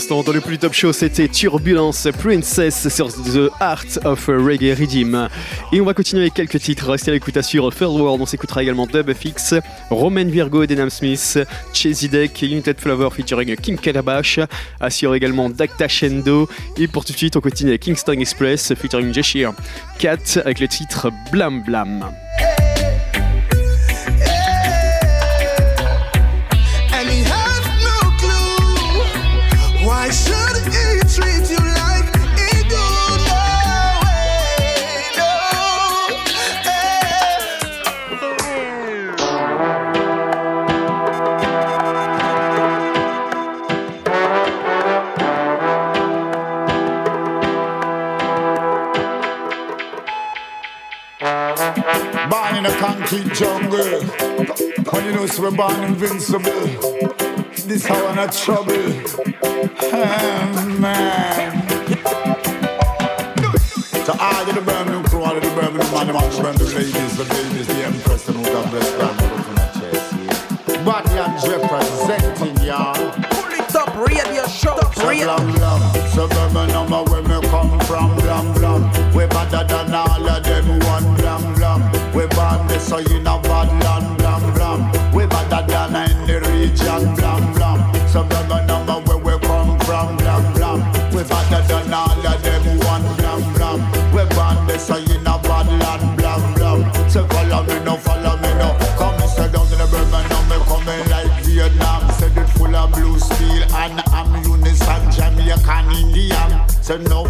[0.09, 5.27] dans le plus top show, c'était Turbulence Princess sur The Art of Reggae Rhythm.
[5.71, 6.89] Et on va continuer avec quelques titres.
[6.89, 8.21] Restez à l'écoute hein, sur Third World.
[8.21, 9.55] On s'écoutera également DubFX,
[9.89, 11.39] Roman Virgo, et Denham Smith,
[11.73, 14.39] Chesy Deck, United Flavor featuring King Kalabash.
[14.79, 16.49] Assure également Dacta Shendo.
[16.77, 19.53] Et pour tout de suite, on continue avec Kingston Express featuring Jeshir
[19.99, 22.11] Cat avec le titre Blam Blam.
[53.11, 54.01] concrete jungle.
[54.93, 56.67] And you know, so we're born invincible.
[57.67, 58.73] This how I'm not trouble.
[59.93, 61.67] Oh, man.
[64.05, 67.67] To all the Birmingham crew, all the Birmingham man, the man, the ladies, the ladies,
[67.67, 69.31] the empress, and who God bless them.
[70.67, 70.87] And
[71.49, 72.95] representing y'all.
[72.95, 74.79] Pull it up, radio show.
[74.95, 77.20] So, love, love, suburban number
[82.91, 85.13] So you know Badland, blam, blam.
[85.13, 87.79] We better than in the region, blam, blam.
[88.09, 90.79] So blam, blam, number where we come from, blam, blam.
[91.15, 93.79] We better than all of them, one, blam, blam.
[94.11, 97.09] We band this, so you know Badland, blam, blam.
[97.09, 98.75] So follow me, no follow me, no.
[98.99, 102.11] Come and sit down in the Burma, now me coming like Vietnam.
[102.19, 106.67] Said it full of blue steel and I'm unison, Jamaican, Indian.
[106.83, 107.20] So no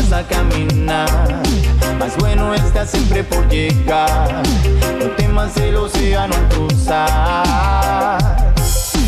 [0.00, 1.08] vas a caminar.
[1.98, 4.42] Más bueno está siempre por llegar.
[4.98, 8.18] No temas el océano cruzar.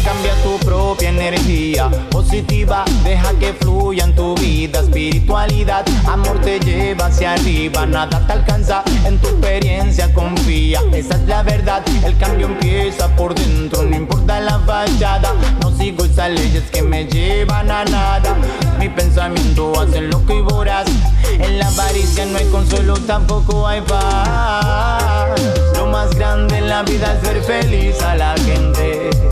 [0.05, 4.81] Cambia tu propia energía positiva, deja que fluya en tu vida.
[4.81, 10.13] Espiritualidad, amor te lleva hacia arriba, nada te alcanza en tu experiencia.
[10.13, 11.83] Confía, esa es la verdad.
[12.05, 15.35] El cambio empieza por dentro, no importa la fachada.
[15.61, 18.37] No sigo esas leyes que me llevan a nada.
[18.79, 20.87] Mi pensamiento hace lo que voraz.
[21.39, 25.41] En la avaricia no hay consuelo, tampoco hay paz.
[25.77, 29.32] Lo más grande en la vida es ver feliz a la gente.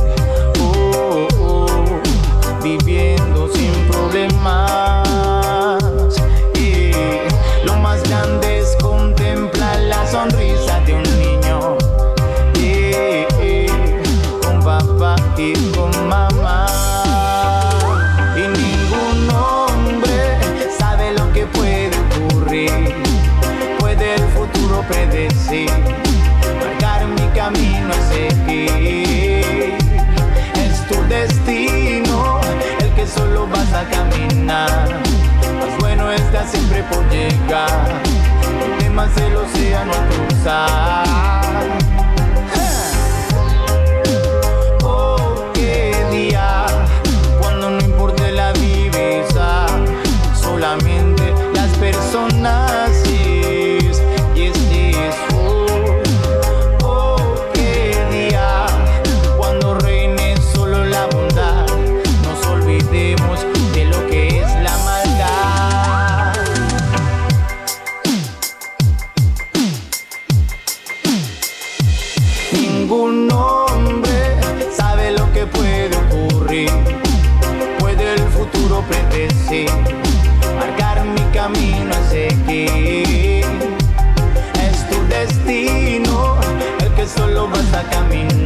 [2.78, 5.02] Viviendo sin problemas.
[6.54, 6.92] Y
[7.66, 10.39] lo más grande es contemplar la sonrisa
[34.50, 38.02] Más bueno está siempre por llegar.
[38.80, 41.49] Temas el océano a cruzar.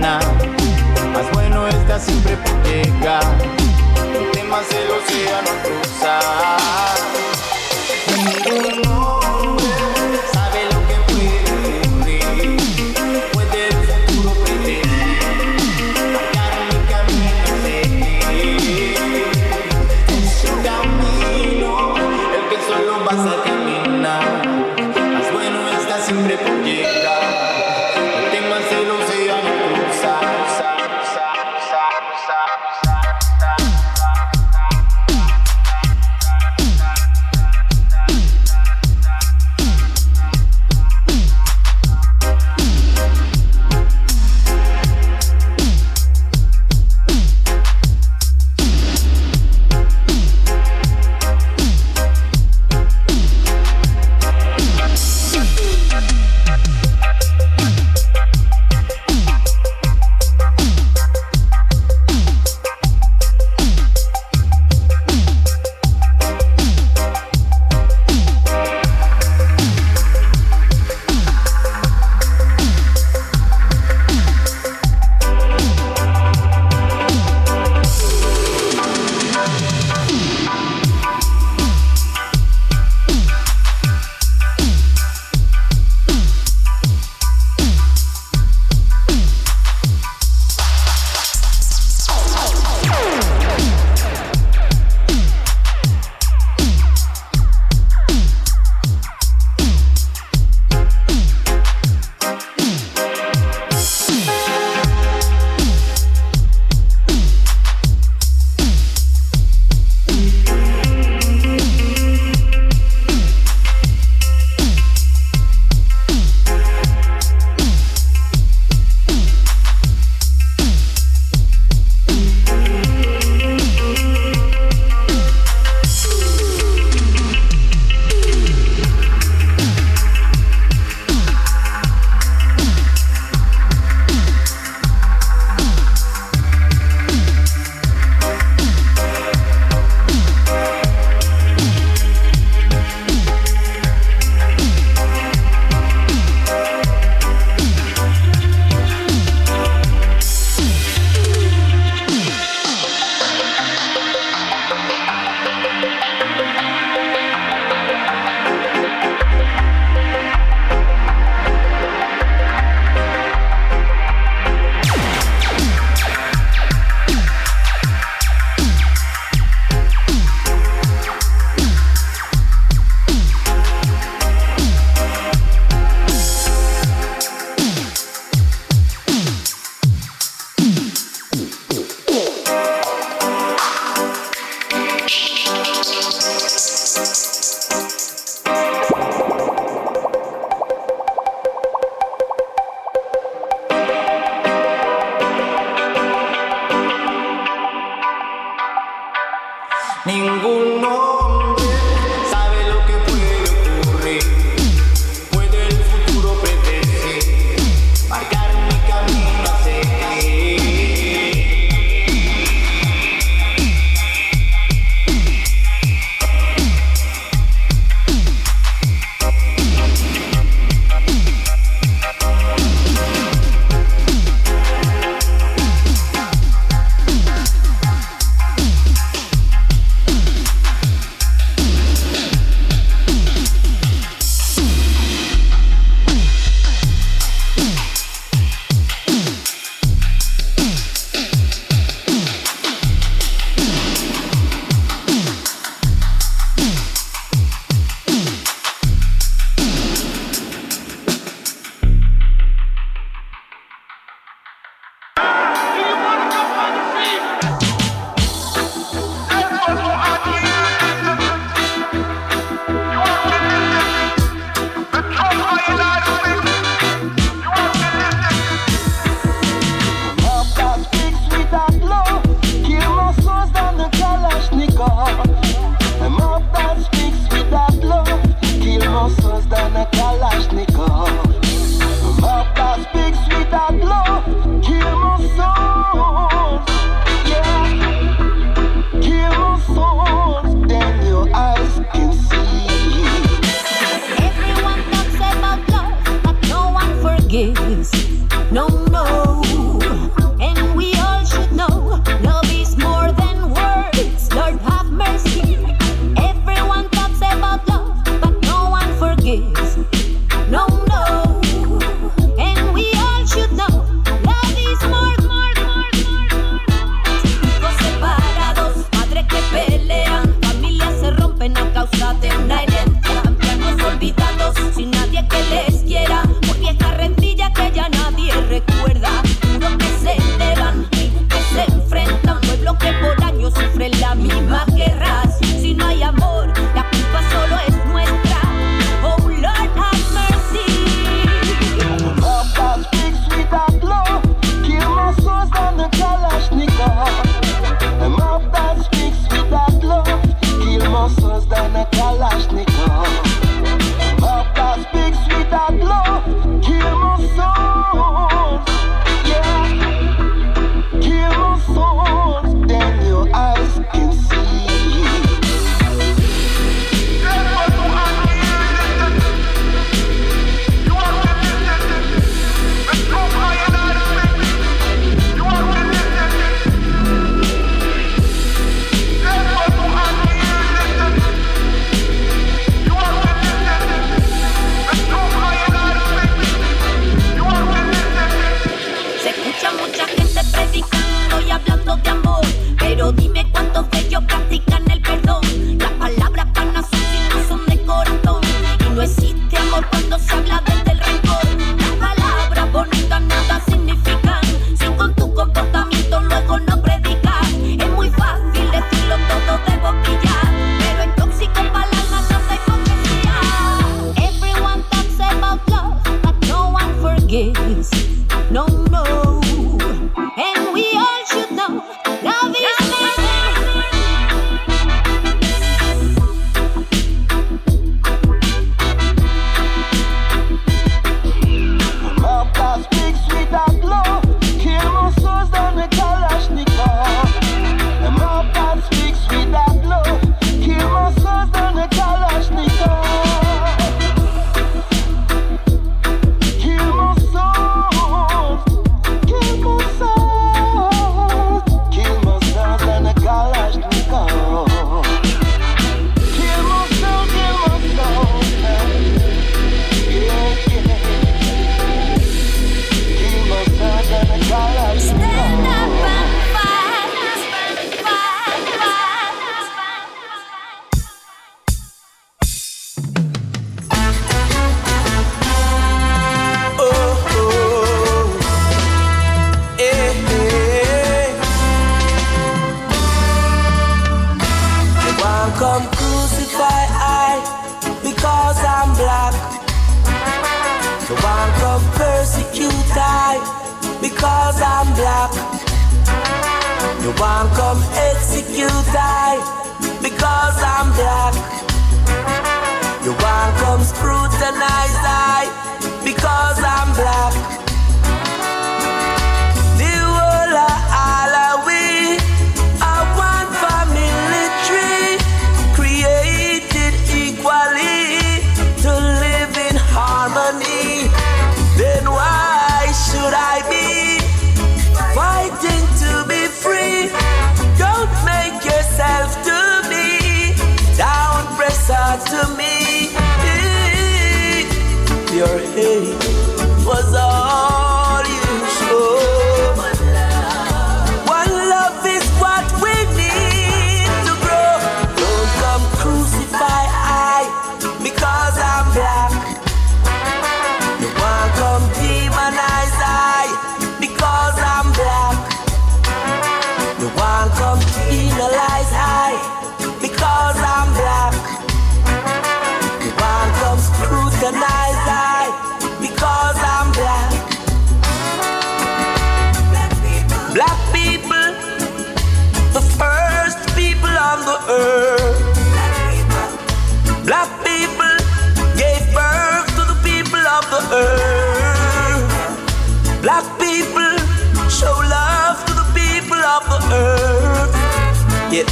[0.05, 3.25] Más bueno está siempre por llegar.
[4.35, 6.94] Temas el océano a cruzar.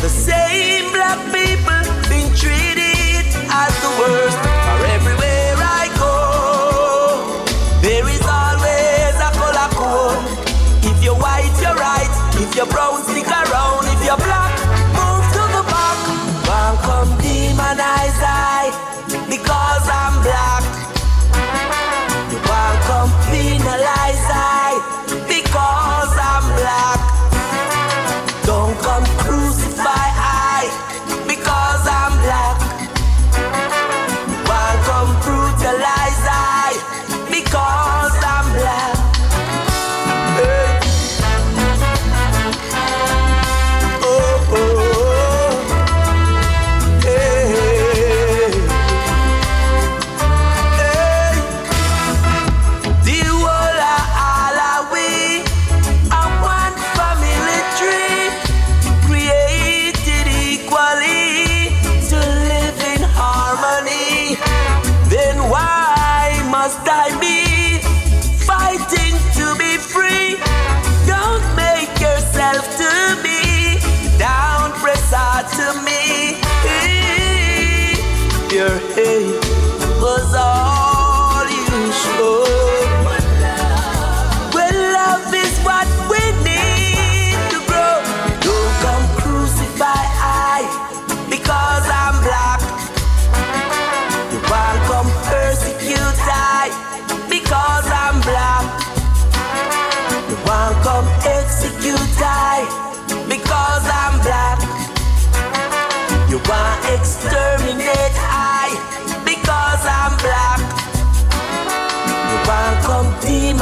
[0.00, 1.21] the same black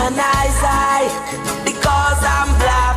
[0.00, 1.08] man eyes high
[1.64, 2.96] because I'm black.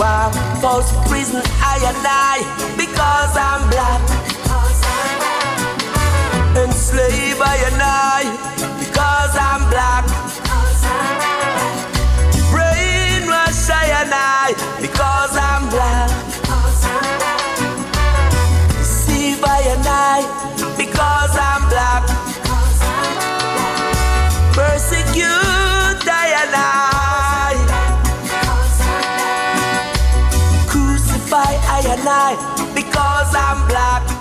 [0.00, 1.42] Wow, false prison
[1.72, 2.36] I and I
[2.80, 4.00] because I'm black.
[6.62, 8.22] Enslaved I and I
[8.82, 10.04] because I'm black.
[12.52, 14.48] Brainwash I and I
[14.80, 16.10] because I'm black.
[18.78, 20.18] Deceived I and I
[20.76, 22.11] because I'm black.
[32.92, 34.11] because I'm black.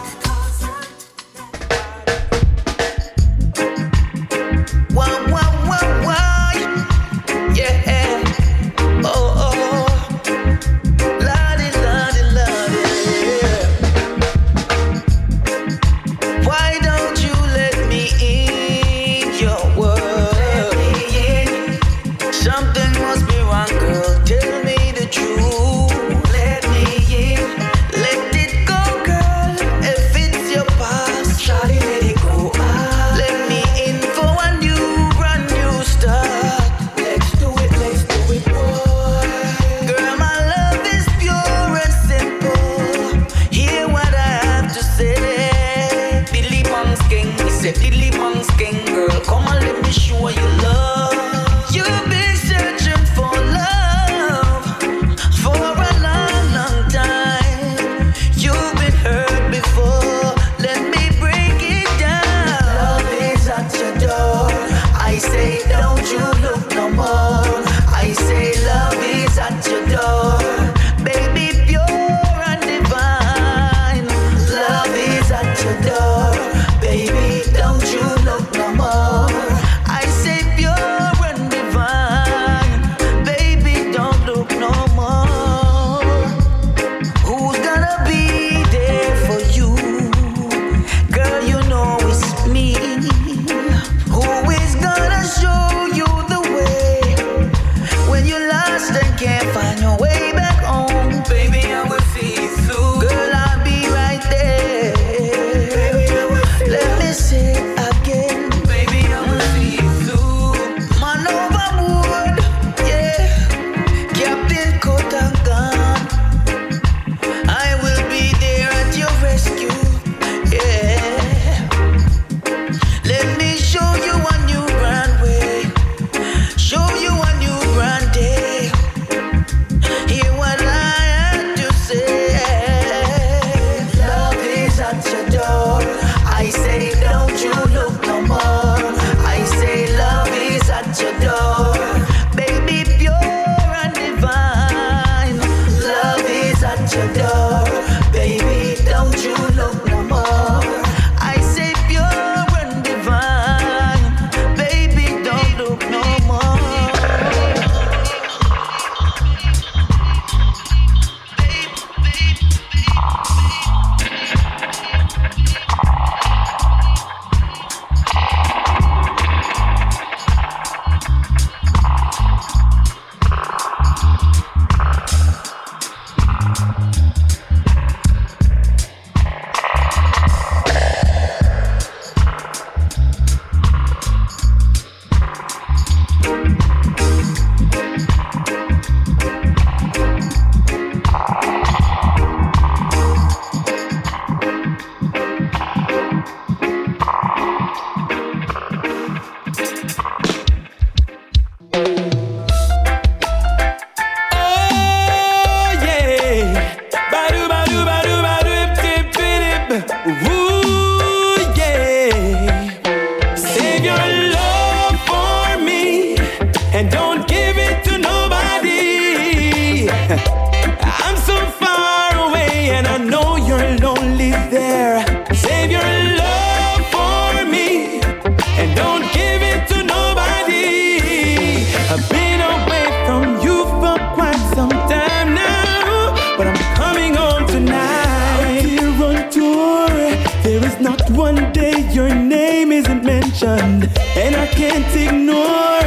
[244.62, 245.82] can't ignore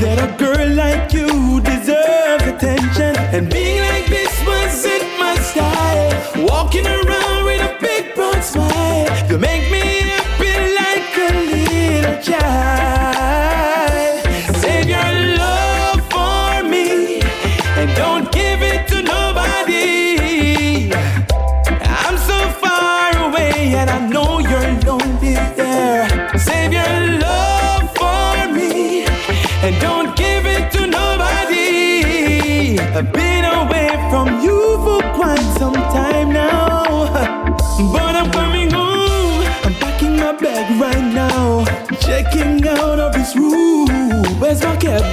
[0.00, 1.43] that a girl like you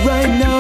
[0.06, 0.51] right now.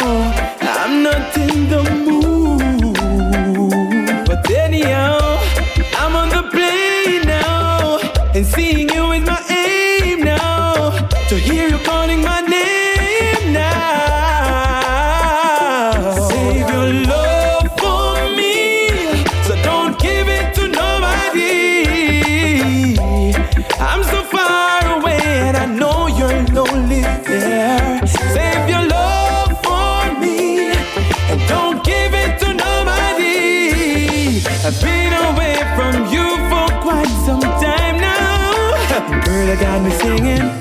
[39.62, 40.61] got me singing.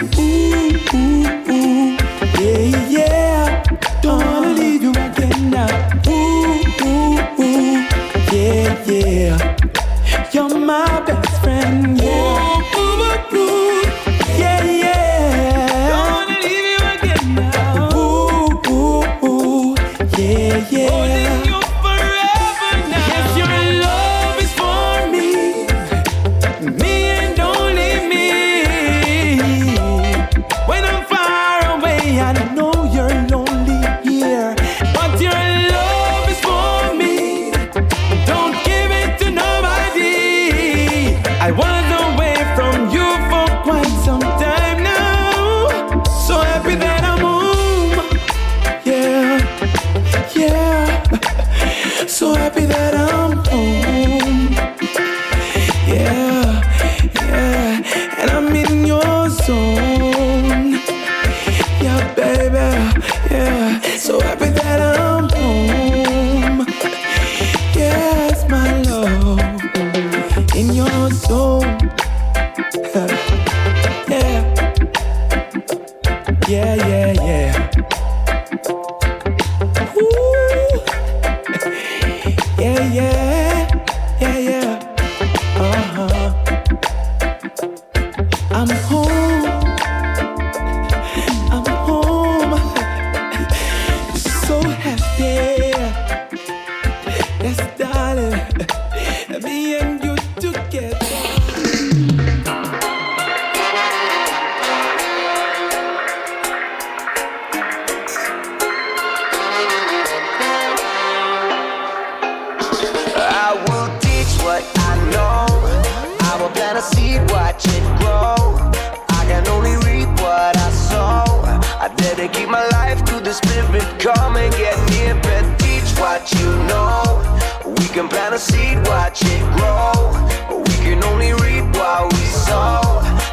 [122.10, 123.84] I dedicate my life to the spirit.
[124.00, 127.22] Come and get near and teach what you know.
[127.64, 130.10] We can plant a seed, watch it grow.
[130.58, 132.80] We can only reap what we sow.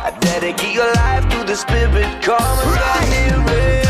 [0.06, 2.22] I dedicate your life to the spirit.
[2.22, 3.48] Come and get near.
[3.48, 3.87] I walk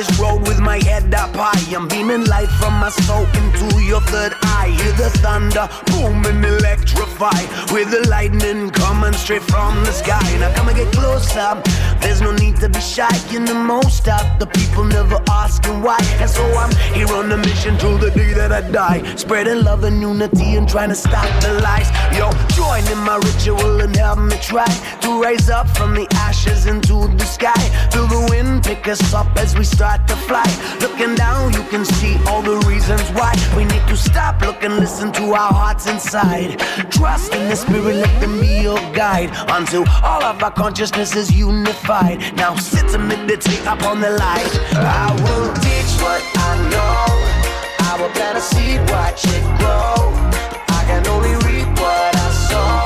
[0.00, 1.76] this road with my head up high.
[1.76, 4.70] I'm beaming light from my soul into your third eye.
[4.80, 7.40] Hear the thunder boom and electrify.
[7.74, 10.26] With the lightning coming straight from the sky.
[10.38, 11.50] Now come and get closer.
[12.00, 13.14] There's no need to be shy.
[13.30, 16.00] You know most of the people never asking why.
[16.22, 19.00] And so I'm here on a mission till the day that I die.
[19.16, 21.90] Spreading love and unity and trying to stop the lies.
[22.16, 24.72] Yo, join in my ritual and help me try
[25.02, 27.62] to rise up from the ashes into the sky.
[27.92, 30.46] Feel the wind pick us up as we start to fly.
[30.80, 34.76] Looking down, you can see all the reasons why we need to stop, look and
[34.76, 36.58] listen to our hearts inside.
[36.90, 41.32] Trust in the spirit, let them be your guide until all of our consciousness is
[41.32, 42.18] unified.
[42.36, 44.52] Now sit and meditate upon the light.
[44.72, 47.06] I will teach what I know.
[47.90, 50.12] I will plant a seed, watch it grow.
[50.78, 52.84] I can only reap what I sow.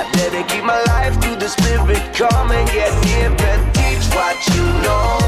[0.00, 2.02] I dedicate my life to the spirit.
[2.14, 5.25] Come and get near and teach what you know.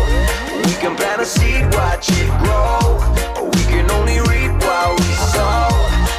[0.79, 3.01] We can plant a seed, watch it grow.
[3.51, 5.67] We can only reap what we sow.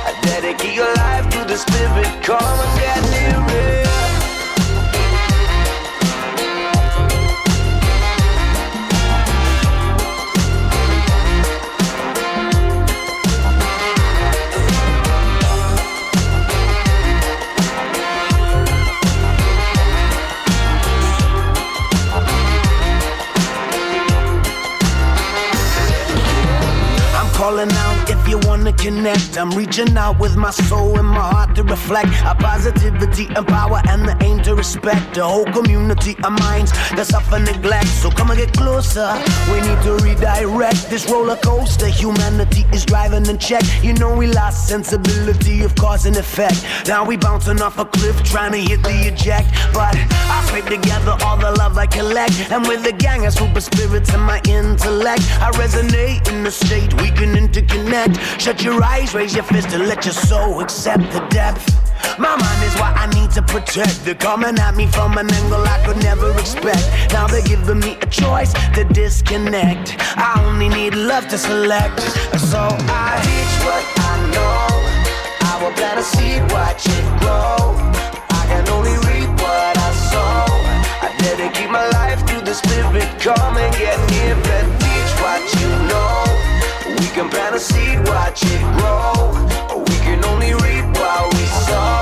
[0.05, 2.21] I dedicate your life to the spirit.
[2.25, 3.88] Come and get near it.
[28.69, 29.37] Wanna connect.
[29.37, 33.81] I'm reaching out with my soul and my heart to reflect a positivity and power
[33.89, 37.87] and the aim to respect the whole community of minds that suffer neglect.
[37.87, 39.11] So come and get closer.
[39.51, 41.87] We need to redirect this roller coaster.
[41.87, 43.63] Humanity is driving in check.
[43.83, 46.65] You know we lost sensibility of cause and effect.
[46.87, 49.49] Now we bouncing off a cliff trying to hit the eject.
[49.73, 53.61] But I scrape together all the love I collect, and with the gang of super
[53.61, 58.19] spirits and my intellect, I resonate in the state we can interconnect.
[58.39, 61.65] Shut your eyes, raise your fist, and let your soul accept the depth.
[62.17, 64.03] My mind is what I need to protect.
[64.03, 66.83] They're coming at me from an angle I could never expect.
[67.13, 69.95] Now they're giving me a choice to disconnect.
[70.17, 72.01] I only need love to select.
[72.51, 74.67] So I teach what I know.
[75.47, 77.75] I will plant a seed, watch it grow.
[78.29, 80.45] I can only reap what I sow.
[81.05, 83.07] I dedicate my life to the spirit.
[83.21, 84.35] Come and get near
[87.19, 89.33] can plant a seed, watch it grow.
[89.75, 92.01] We can only reap what we sow.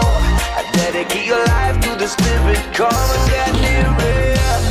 [0.60, 2.60] I dedicate your life to the spirit.
[2.76, 4.67] Come and get near it.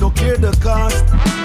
[0.00, 1.39] don't care the cost.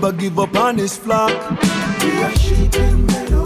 [0.00, 1.32] never give up on his flock.
[2.02, 3.37] We are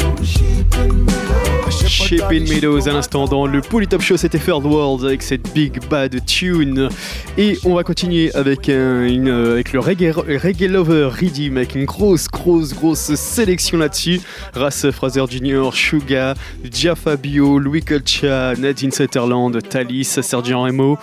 [1.93, 6.25] Shaping Meadows à l'instant dans le Polytop Show, c'était Third World avec cette big bad
[6.25, 6.89] tune.
[7.37, 12.29] Et on va continuer avec, euh, avec le reggae, reggae Lover Redeem avec une grosse,
[12.29, 14.21] grosse, grosse sélection là-dessus.
[14.55, 20.99] Race Fraser Jr., Suga, Diafabio, Louis Colcha, Nadine Sutherland, Thalys, Sergio Remo,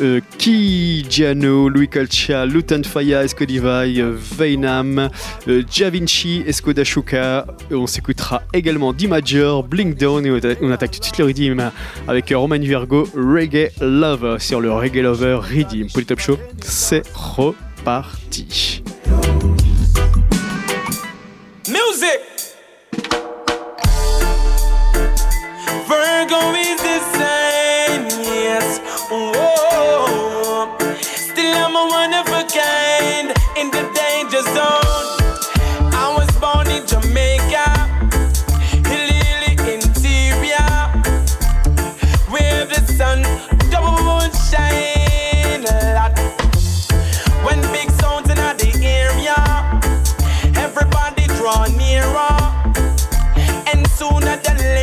[0.00, 5.08] euh, Kijano, Louis Colcha, Lutan Faya, Esco euh, Veinam,
[5.48, 7.46] euh, Javinci, Escoda Shuka.
[7.70, 10.30] On s'écoutera également D-Major, Blink et
[10.60, 11.70] on attaque tout de suite le Redeem
[12.08, 15.88] avec Roman Virgo, Reggae Lover sur le Reggae Lover Redeem.
[15.90, 18.82] Polytop Show, c'est reparti.
[21.68, 22.20] Music!
[25.88, 28.80] Virgo is the same, yes.
[31.04, 34.81] Still I'm a one of a kind in the danger zone.
[51.42, 52.38] draw nearer,
[53.72, 54.81] and sooner than later.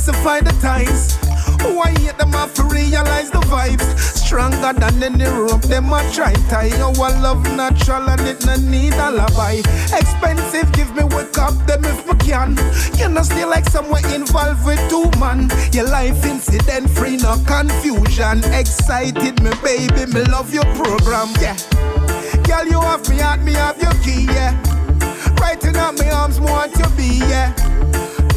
[0.00, 1.16] Classify the times.
[1.76, 3.84] Why hate them have to realize the vibes?
[4.16, 6.70] Stronger than any rope, them a try tie.
[6.80, 9.60] Our love natural and it no need alibi.
[9.92, 12.56] Expensive, give me wake up them if we can.
[12.96, 15.50] You know still like somewhere involved with two man.
[15.72, 18.42] Your life incident free, no confusion.
[18.54, 21.56] Excited me baby, me love your program, yeah.
[22.44, 24.56] Girl, you have me heart, me have your key, yeah.
[25.40, 27.52] Writing up my arms, want you be, yeah.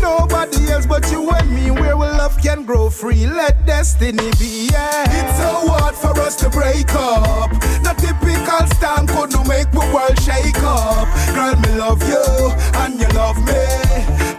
[0.04, 3.26] Nobody else but you and me, where we love can grow free.
[3.26, 5.08] Let destiny be, yeah.
[5.08, 7.50] It's so hard for us to break up.
[7.84, 11.08] Not typical storm could no make my world shake up.
[11.34, 12.52] Girl, me love you
[12.84, 13.64] and you love me.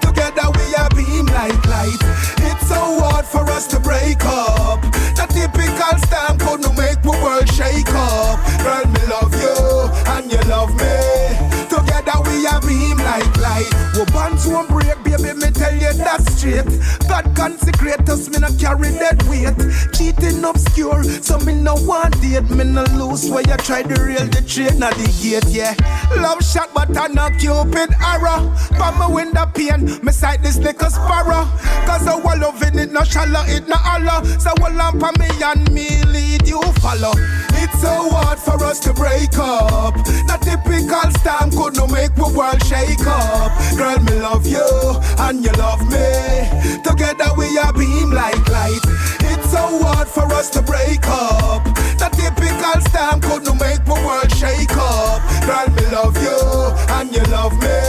[0.04, 2.02] Together we are beam like light.
[2.44, 4.84] It's so hard for us to break up.
[5.16, 8.36] Not typical storm could no make my world shake up.
[8.60, 10.92] Girl, me love you and you love me.
[11.72, 13.70] Together we are beam like light.
[13.94, 15.32] We bonds won't break, baby.
[15.34, 16.66] Me tell you that straight.
[17.08, 19.54] God consecrate us, me not carry that weight.
[19.94, 22.48] Cheating obscure, so me no want date.
[22.50, 25.74] Me no lose where you try to reel the train at the gate, yeah.
[26.20, 28.50] Love shot, but I not cupid arrow.
[28.76, 31.48] From my window pane, me sight this little sparrow.
[31.86, 34.24] Cause I was loving it, no shallow, it no hollow.
[34.38, 37.12] So hold on for me and me lead you follow.
[37.62, 39.94] It's so hard for us to break up.
[40.26, 43.43] Not typical storm could no make my world shake up.
[43.76, 44.66] Girl, me love you
[45.18, 46.80] and you love me.
[46.82, 48.84] Together we are beam like light.
[49.32, 51.64] It's so hard for us to break up.
[52.00, 55.22] Not typical storm could no make my world shake up.
[55.46, 56.38] Girl, me love you
[56.96, 57.80] and you love me.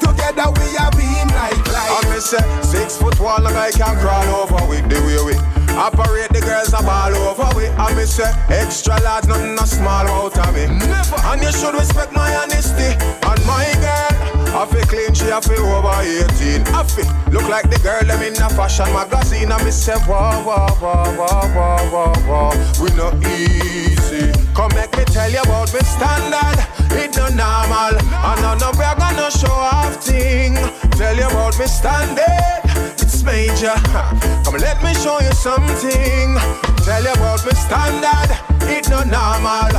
[0.00, 1.92] Together we are beam like light.
[1.92, 5.36] I me say six foot one, like I can crawl over with the way we
[5.76, 6.30] operate.
[6.30, 7.72] The girls are ball over with.
[7.78, 10.66] I me say extra large, nothing a small out of me.
[10.66, 11.16] Never.
[11.30, 14.41] And you should respect my honesty and my girl.
[14.54, 16.62] I feel clean, she I feel over 18.
[16.74, 19.50] I feel look like the girl them in a fashion magazine.
[19.50, 22.82] I me say whoa, whoa, whoa, whoa, whoa, whoa, whoa.
[22.82, 24.30] We no easy.
[24.54, 26.58] Come make me tell you about me standard.
[26.92, 27.96] It no normal.
[27.96, 30.54] And no no we are gonna show off thing.
[31.00, 32.60] Tell you about me standard.
[33.00, 33.72] It's major.
[34.44, 36.71] Come let me show you something.
[36.84, 38.30] Tell you about me standard.
[38.68, 39.70] It no normal.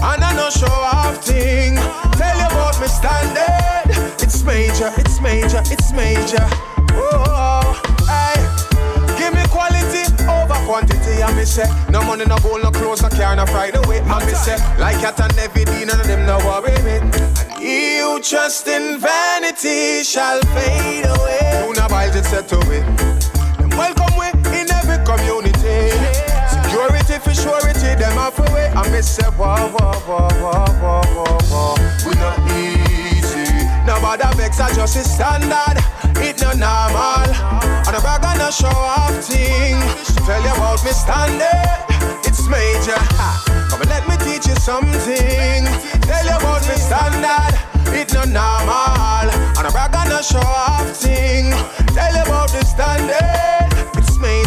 [0.00, 1.76] And I no show off thing.
[2.16, 3.92] Tell you about me standard.
[4.22, 4.90] It's major.
[4.96, 5.60] It's major.
[5.70, 6.46] It's major.
[6.96, 7.76] Oh,
[8.08, 8.40] hey.
[9.18, 11.22] Give me quality over quantity.
[11.22, 14.00] I me say no money, no gold, no clothes, no car, no Friday away.
[14.00, 16.98] I me say like cat and every day, none of them no worry me.
[16.98, 21.64] And he trust in vanity shall fade away.
[21.66, 22.84] Who not buys it set to it.
[23.76, 24.28] Welcome we
[24.58, 25.51] in every community.
[27.12, 28.72] Security for surety, them off away.
[28.74, 32.08] I me say whoa, whoa, whoa, whoa, whoa, whoa, whoa.
[32.08, 33.52] We not easy.
[33.84, 35.76] Nobody vex, I just is standard.
[36.24, 37.28] It no normal.
[37.84, 39.76] And I'm gonna show off thing.
[40.24, 41.84] Tell you about me standard.
[42.24, 42.96] It's major.
[43.68, 45.68] Come and let me teach you something.
[46.08, 47.52] Tell you about me standard.
[47.92, 49.28] It no normal.
[49.60, 51.52] And I'm gonna show off thing.
[51.92, 54.01] Tell you about the standard.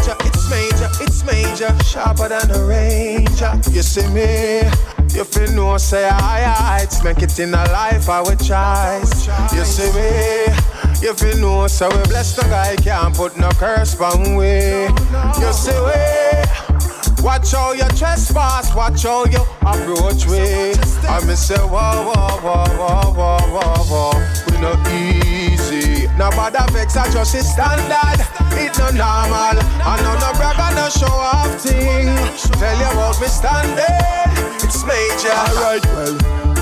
[0.06, 0.16] It's major.
[0.22, 0.90] It's major.
[1.04, 1.84] It's major.
[1.84, 3.52] Sharper than a ranger.
[3.72, 4.62] You see me?
[5.16, 9.00] You feel no say I, It's make it in a life I would try
[9.54, 10.54] You see me
[11.02, 14.88] You feel no say we bless the guy Can't put no curse on we
[15.40, 20.74] You see we Watch how you trespass Watch how you approach we
[21.08, 24.76] I me say whoa whoa whoa whoa whoa whoa whoa We no
[26.16, 28.26] easy Nobody vex I just is standard
[28.58, 32.08] It no normal I know no bragger no show off thing
[32.60, 34.16] Tell you about me standard
[34.66, 35.30] it's major.
[35.30, 36.16] Alright, well,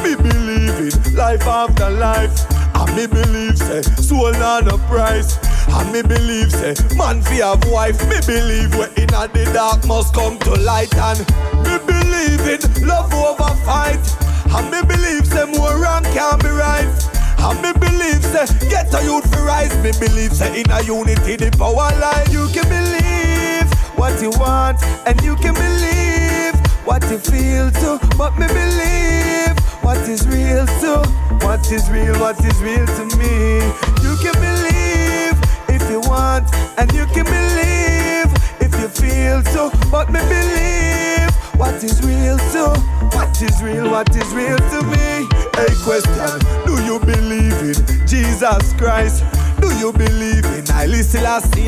[0.04, 2.46] me believe in life after life.
[2.76, 5.38] I'm me believe say soul not a price.
[5.70, 7.98] And me believe say man fi have wife.
[8.10, 10.94] Me believe we inna the dark must come to light.
[10.96, 11.20] And
[11.64, 14.04] me believe in love over fight.
[14.52, 17.13] And me believe say more wrong can be right.
[17.44, 19.76] And me believe say get a youth for rise.
[19.84, 22.26] Me believe say in a unity the power lie.
[22.32, 26.56] You can believe what you want and you can believe
[26.86, 28.00] what you feel too.
[28.18, 31.04] But me believe what is real too.
[31.46, 33.60] What is real, what is real to me.
[34.02, 35.36] You can believe
[35.68, 36.48] if you want
[36.78, 39.70] and you can believe if you feel too.
[39.92, 41.23] But me believe
[41.58, 42.74] what is real too.
[43.16, 45.28] What is real, what is real to me.
[45.56, 49.24] Hey, question Do you believe in Jesus Christ?
[49.62, 51.68] Do you believe in Haile Selassie?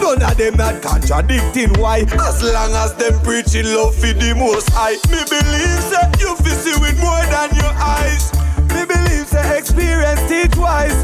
[0.00, 4.68] None of them not contradicting why As long as them preaching love for the most
[4.70, 8.32] high Me believe say you fi see with more than your eyes
[8.74, 10.98] Me believe say experience teach wise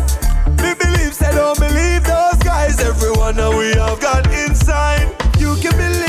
[0.62, 5.76] Me believe say don't believe those guys Everyone that we have got inside You can
[5.76, 6.07] believe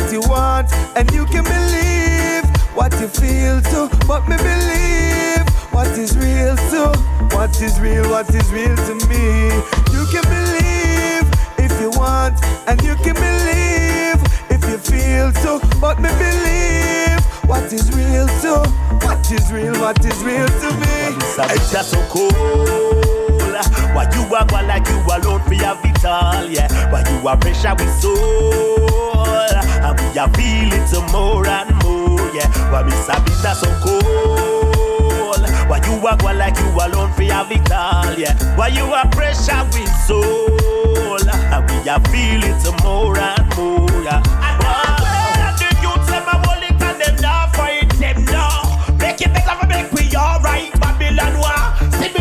[0.00, 2.44] what you want And you can believe
[2.74, 6.92] what you feel too But me believe what is real too
[7.36, 9.48] What is real, what is real to me.
[9.92, 11.26] You can believe
[11.58, 14.20] if you want And you can believe
[14.50, 18.62] if you feel too But me believe what is real too
[19.06, 21.16] What is real, what is real to me.
[21.52, 23.29] It's just so cool.
[23.94, 26.68] Why you are go like you alone for your vital, yeah.
[26.90, 32.48] Why you are pressure with soul, and we are feeling some more and more, yeah.
[32.70, 35.34] Why me sabi that so cool.
[35.68, 38.34] Why you are go like you alone for your vital, yeah.
[38.56, 44.22] Why you are pressure with soul, and we are feeling some more and more, yeah.
[44.42, 44.60] A
[47.82, 48.96] it them now.
[48.98, 50.72] Make it better for make we alright.
[50.80, 52.19] Babylon war.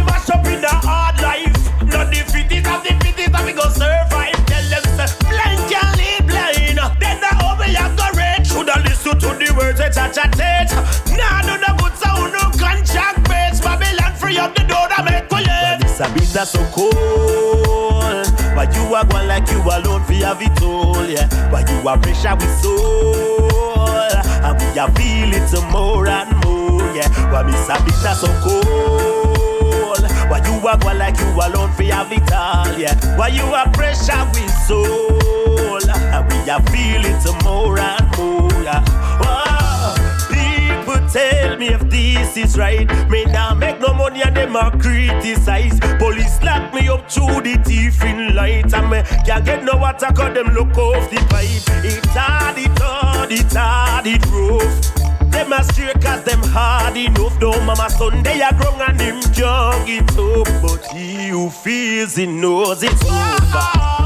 [9.10, 11.18] Shoulda to the words teach.
[11.18, 13.60] Nah, no no good sound, no contract base.
[13.61, 15.30] Babylon free up the door that make.
[15.81, 16.03] This a
[16.34, 18.27] that's so cold.
[18.56, 21.27] Why you are going like you alone for it all, yeah.
[21.49, 27.10] Why you are pressure with soul, and we are feeling some more and more, yeah.
[27.31, 30.03] Why me sabi that so cold?
[30.30, 32.95] Why you are going like you alone for it all, yeah.
[33.18, 35.80] Why you are pressure with soul,
[36.11, 38.49] and we are feeling some more and more.
[39.22, 39.95] Wow.
[40.30, 42.88] People tell me if this is right.
[43.10, 45.80] Me now make no money and them a criticize.
[45.99, 48.73] Police lock me up through the teeth in light.
[48.73, 51.86] And me can't get no water cause them look off the pipe.
[51.86, 55.31] It hard, it hard, it hard, it rough.
[55.31, 57.40] Them a straight cause them hard enough.
[57.40, 60.48] Though mama Sunday a grown and him can't get up.
[60.61, 63.99] But he who feels he knows it's over.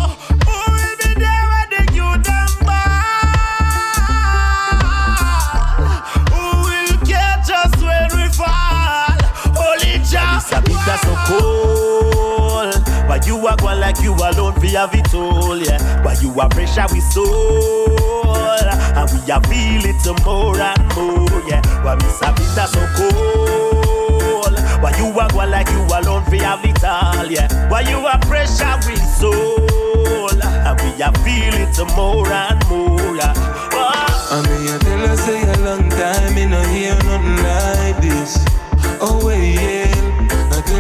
[13.24, 16.04] Why you are going like you alone for have it all, yeah?
[16.04, 17.88] Why you are pressure with soul?
[18.68, 21.62] And we are feeling some more and more, yeah?
[21.96, 24.60] Me sabi that so cold?
[24.84, 27.48] Why you are going like you alone for have it all, yeah?
[27.70, 30.44] Why you are pressure with soul?
[30.44, 33.32] And we are feeling some more and more, yeah?
[33.72, 38.36] I mean, I tell her say a long time, me no hear nothing like this.
[39.00, 39.93] Oh wait, yeah.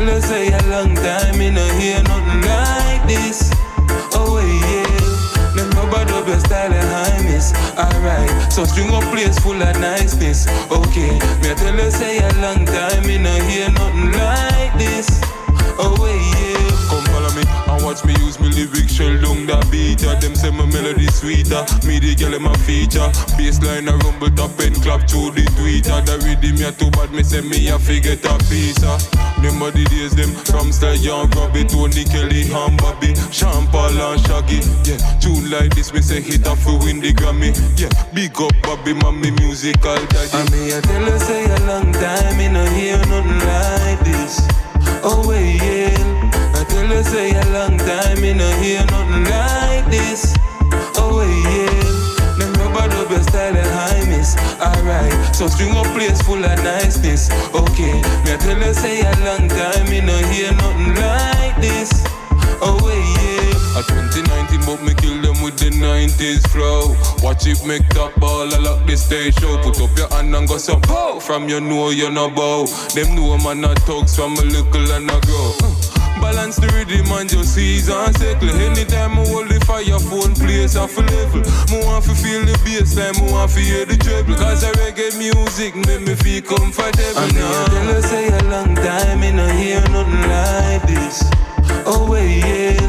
[0.03, 3.49] I tell her say a long time, me no hear nothing like this.
[4.11, 5.55] Oh yeah.
[5.55, 7.53] Them rubber dub your style and highness.
[7.77, 10.45] Alright, so string up place full of niceness.
[10.69, 15.21] Okay, me I tell her say a long time, me no hear nothing like this.
[15.79, 16.32] Oh yeah.
[17.93, 20.01] Watch me use me lyrics shell down the beat.
[20.01, 20.17] Yeah.
[20.19, 21.61] Them say my melody sweeter.
[21.85, 23.09] Me the girl in my feature.
[23.37, 26.01] Bassline a rumble top and clap through the tweeter.
[26.05, 27.11] The rhythm ya too bad.
[27.11, 28.33] Me say me a forget a.
[28.33, 28.99] Uh.
[29.37, 34.19] Remember the days them from Sly Young, Robbie, Tony Kelly, and Bobby, Sean Paul and
[34.25, 34.63] Shaggy.
[34.87, 37.53] Yeah, tune like this we say hit off we win the Grammy.
[37.77, 40.31] Yeah, big up Bobby, mommy musical daddy.
[40.33, 44.41] I mean I tell her say a long time me no hear nothing like this.
[45.03, 46.42] Oh wait, yeah.
[46.63, 50.33] I tell her say a long time me no hear nothing like this.
[50.95, 52.39] Oh yeah.
[52.39, 54.37] Them rubber dub your style and high miss.
[54.63, 57.29] Alright, so string up place full of niceness.
[57.51, 61.91] Okay, me I tell you say a long time me no hear nothing like this.
[62.63, 63.79] Oh yeah.
[63.79, 66.95] A 2019, but me kill them with the 90s flow.
[67.27, 69.57] Watch it make top ball, I lock the stage show.
[69.57, 71.19] Put up your hand and go so pow.
[71.19, 72.67] From your know you no bow.
[72.95, 76.02] Them know man not talks from a little and a grow.
[76.23, 78.47] Balance the rhythm and just ease and circle.
[78.49, 81.43] Anytime I hold the fire phone, place off a level.
[81.67, 84.33] Me want to feel the bass line, me want to hear the treble.
[84.35, 87.19] Cause the reggae music make me feel comfortable.
[87.19, 91.27] I know tell her say a long time, me no hear nothing like this.
[91.85, 92.79] Oh wait, yeah.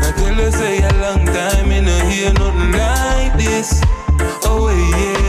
[0.00, 3.82] I tell her say a long time, me no hear nothing like this.
[4.48, 5.27] Oh wait, yeah.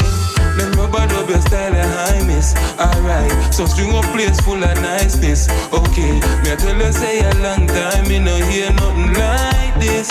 [0.91, 2.56] Rubber dub your style of highness.
[2.80, 5.48] Alright, so string a place full of niceness.
[5.72, 10.10] Okay, me I tell her say a long time, me no hear nothing like this.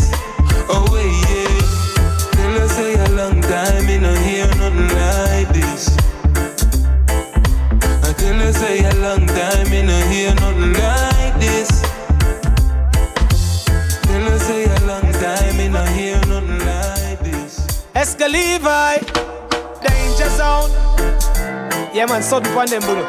[0.71, 2.31] Oh wait, yeah.
[2.31, 5.97] Tell her say a long time, me no hear nothing like this.
[8.07, 11.83] I tell her say a long time, me no hear nothing like this.
[14.07, 17.83] Tell her say a long time, me no hear nothing like this.
[17.97, 18.99] Exco Levi,
[20.19, 20.71] Danger Zone.
[21.95, 23.07] Yeah, man, sudden on them, bro.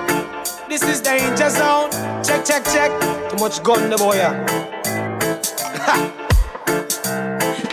[0.70, 1.90] This is Danger Zone.
[2.24, 2.92] Check, check, check.
[3.32, 4.14] Too much gun, the boy.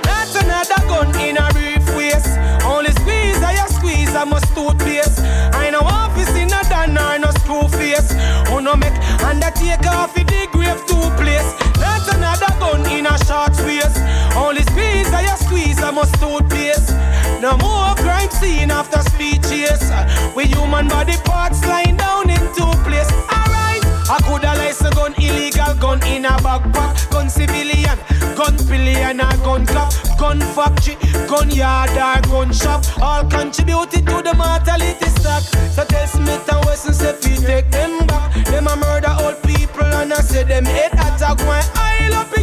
[0.05, 2.27] That's another gun in a briefcase.
[2.65, 5.21] Only squeeze, I squeeze, I must toothpaste.
[5.53, 8.13] I know office in a done or no screw face.
[8.49, 11.53] Who no make undertaker off the grave to place.
[11.77, 14.01] That's another gun in a short space.
[14.35, 16.95] Only squeeze, I squeeze, I must toothpaste.
[17.43, 17.96] No more
[18.27, 19.91] crime scene after speeches.
[20.35, 23.11] With human body parts lying down in two place.
[23.31, 27.11] Alright, I coulda a gun, illegal gun in a backpack.
[27.11, 27.99] Gun civilian,
[28.37, 30.97] gun pillion or gun club, gun factory,
[31.29, 32.85] gun yard or gun shop.
[33.01, 35.43] All contributed to the mortality stock.
[35.43, 38.33] So tell Smith and Wesson say fi take them back.
[38.47, 41.39] Them a murder old people and I say them head attack.
[41.41, 42.43] Why I up a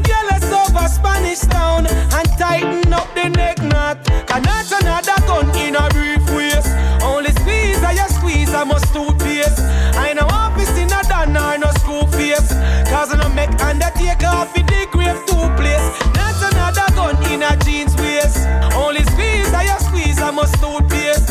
[0.73, 4.03] jealous over Spanish town and tighten up the neck knot.
[4.27, 6.67] Cause that's another gun in a briefcase.
[7.03, 9.59] Only squeeze, I a squeeze, I must toothpaste.
[9.95, 12.53] I know office in a done or no screw face.
[12.89, 15.87] Cause I no make undertaker off in the grave to place.
[16.13, 18.47] That's another gun in a jeans waist.
[18.75, 21.29] Only squeeze, I a squeeze, I must toothpaste.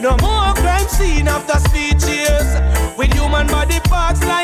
[0.00, 2.46] No more crime scene after speeches.
[2.96, 4.41] With human body parts lying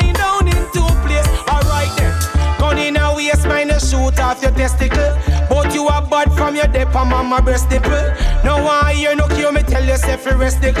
[3.79, 5.11] shoot off your testicle.
[5.49, 8.13] But you are bad from your dip and mama breast nipple.
[8.43, 10.71] No one hear no cure, me tell yourself you rest the.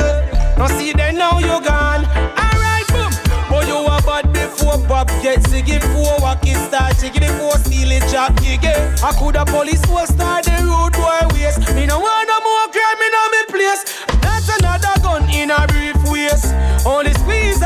[0.57, 2.05] No see then now you gone.
[2.37, 3.11] Alright, boom.
[3.49, 8.35] But you are bad before Bob get ziggy before walking start jiggy before stealing job
[8.37, 8.75] giggy.
[9.01, 11.73] I could a police will start the road boy waste.
[11.75, 13.81] Me no want no more crime in me place.
[14.21, 16.51] That's another gun in a briefcase.
[16.85, 17.13] Only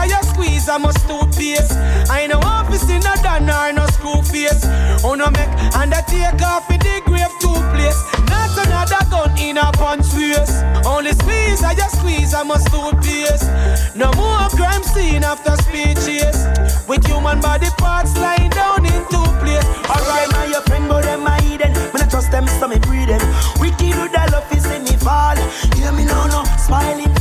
[0.04, 1.72] I just squeeze, I must toothpaste.
[2.12, 4.68] I know office in a done or no screw face.
[5.00, 5.48] Oh no make
[5.80, 7.96] and I undertake off in the grave to place.
[8.28, 10.60] That's another gun in a punch face.
[10.84, 13.48] Only squeeze, I just squeeze, I must toothpaste.
[13.96, 16.36] No more crime scene after speeches.
[16.84, 19.64] With human body parts lying down in two place.
[19.88, 21.72] Alright, my your friend, but them my hidden.
[21.96, 23.24] When I trust them, so me breathe them.
[23.56, 25.40] Wicked with the love is in me fall.
[25.80, 27.13] Hear me now, no smiling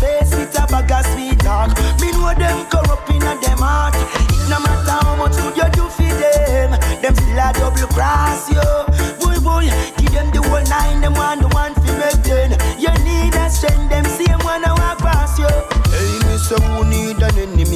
[2.71, 3.95] corrupt in them heart.
[3.97, 6.71] It no matter how much good you do for them,
[7.01, 8.63] them still a double cross you.
[9.21, 9.67] Boy, boy,
[9.99, 12.51] give them the whole nine, them one the one fi make ten.
[12.79, 15.51] You need a strength, them same one a walk past you.
[15.91, 16.61] Hey, me say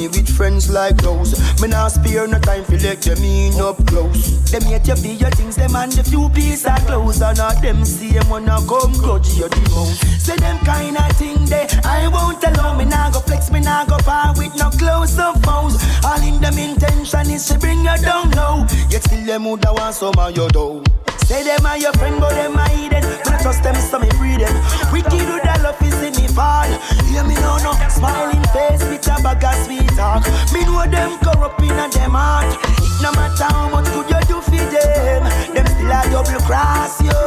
[0.09, 1.37] with friends like those?
[1.61, 4.51] Me not spare no time fi let them in up close.
[4.51, 7.61] Them yet you be your things, them and the few piece of clothes, and not
[7.61, 10.01] them same one a come grudge you the most.
[10.25, 13.85] Say them kind of thing they I won't allow me nah go flex, me nah
[13.85, 15.75] go far with no close up phones.
[16.03, 18.65] All in them intention is to bring you down low.
[18.89, 20.83] Yet still them woulda want some of your dough.
[21.27, 23.03] Say them are your friend, but them are hidden.
[23.03, 24.55] Me not trust them, so me them.
[24.93, 26.69] Wicked with the love is in fall.
[27.09, 30.21] Hear me now, no smiling face with a bag of sweet talk.
[30.53, 32.53] Me know them corrupt in a them heart.
[32.77, 35.23] It no matter how much good you do for them,
[35.55, 37.21] them still a double cross you.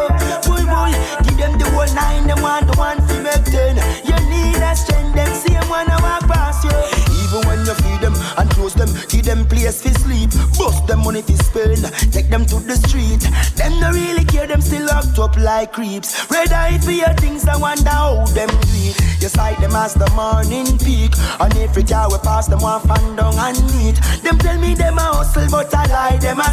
[0.46, 0.94] Boy, boy,
[1.26, 3.74] give them the whole nine, them want the one fi make ten.
[4.06, 7.09] You need a strength, them same one a walk past you.
[7.30, 10.30] Even when you feed them and close them, give them place fi sleep.
[10.58, 13.22] Bust them money fi spend, take them to the street.
[13.54, 16.28] Them no really care, them still locked up like creeps.
[16.28, 18.98] Red eye for your things, I wonder how them do it.
[19.22, 23.14] You sight them as the morning peak, and every car we pass them one fan
[23.14, 23.94] down and meet.
[24.26, 26.50] Them tell me them a hustle, but I lie them a.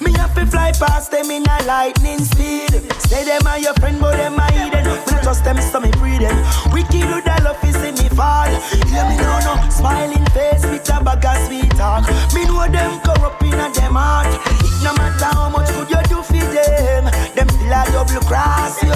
[0.00, 2.72] Me have to fly past them in a lightning speed.
[3.04, 4.84] Say them are your friend, but them are hidden.
[4.84, 6.36] Me not trust them, so me them.
[6.72, 8.48] Wicked with the love is in me fall.
[8.88, 9.70] Hear me now, no
[10.06, 12.04] smiling face with a bag of sweet talk.
[12.34, 14.26] Me know them corrupt in a them heart.
[14.62, 17.04] It no matter how much good you do for them,
[17.34, 18.94] them still cross you.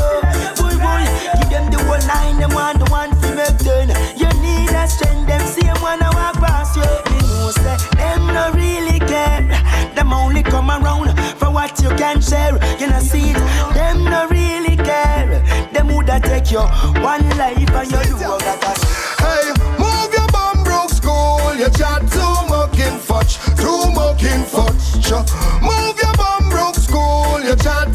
[0.58, 1.04] Boy, boy,
[1.38, 3.88] give them the whole nine, them want the one to make turn.
[4.16, 6.90] You need a strength, them same one I walk past you.
[7.10, 9.46] Me know say them no really care.
[9.94, 12.54] Them only come around for what you can share.
[12.78, 13.38] You know see it,
[13.74, 15.42] them no really care.
[15.72, 16.68] Them woulda take your
[17.02, 18.60] one life and you do all that.
[19.20, 19.79] Hey,
[21.60, 25.12] You chat too mucking fudge, too mucking fudge.
[25.60, 27.38] Move your bum broke school.
[27.44, 27.94] You chat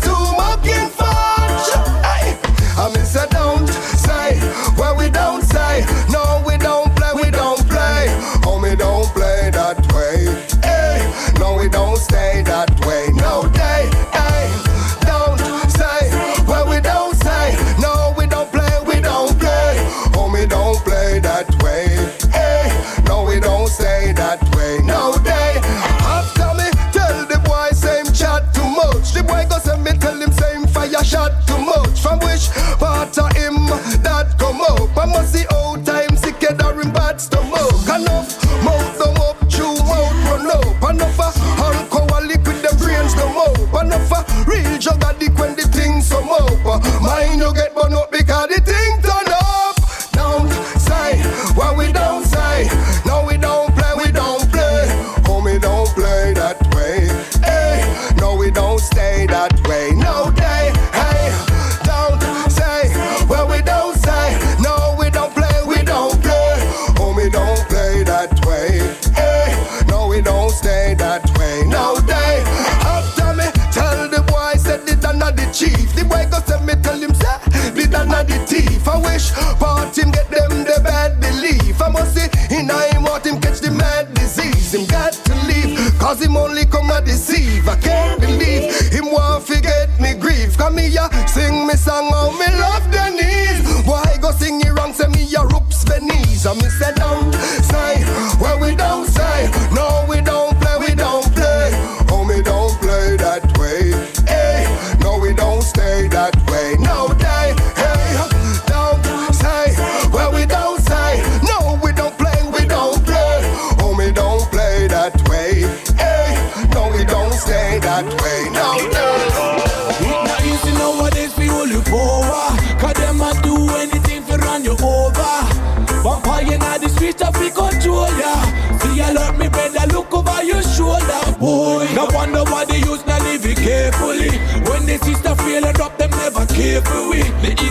[86.16, 87.68] cause him only come a deceive.
[87.68, 90.58] I can't believe him want forget me grief.
[90.58, 92.95] Come here, sing me song how me love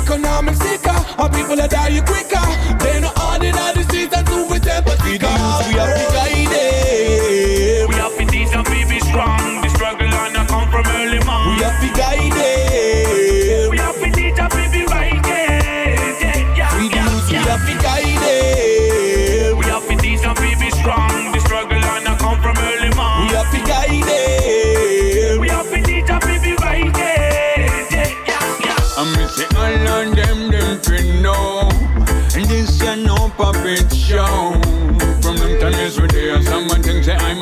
[0.04, 2.73] economic sicker and people are dying quicker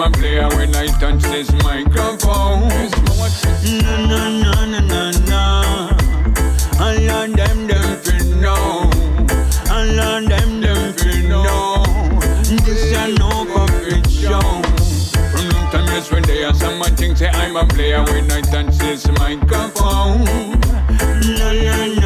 [0.06, 2.68] a player when I touch this microphone.
[3.82, 5.90] No, no, no, no, no, no.
[6.80, 8.90] All of them, them fin know.
[9.70, 11.84] All of them, them fin know.
[12.64, 14.40] This ya no puppet show.
[15.30, 18.76] From them time yes we there, someone thinks that I'm a player when I touch
[18.78, 20.24] this microphone.
[21.38, 22.01] No, no, no, no,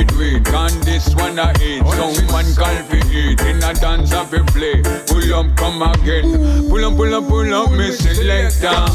[0.00, 0.56] love how we do.
[0.56, 3.40] And this one I hate, someone call for it.
[3.42, 4.82] In a dance I fi play.
[5.06, 6.68] Pull up, come again.
[6.68, 8.86] Pull up, pull up, pull up, me selector.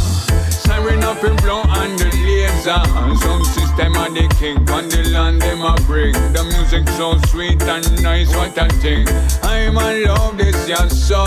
[0.65, 2.81] Siren up in blow and the laser
[3.21, 7.61] Sound system and the king On the land them a bring The music so sweet
[7.61, 9.07] and nice what a thing
[9.43, 11.23] I'm a love this ya so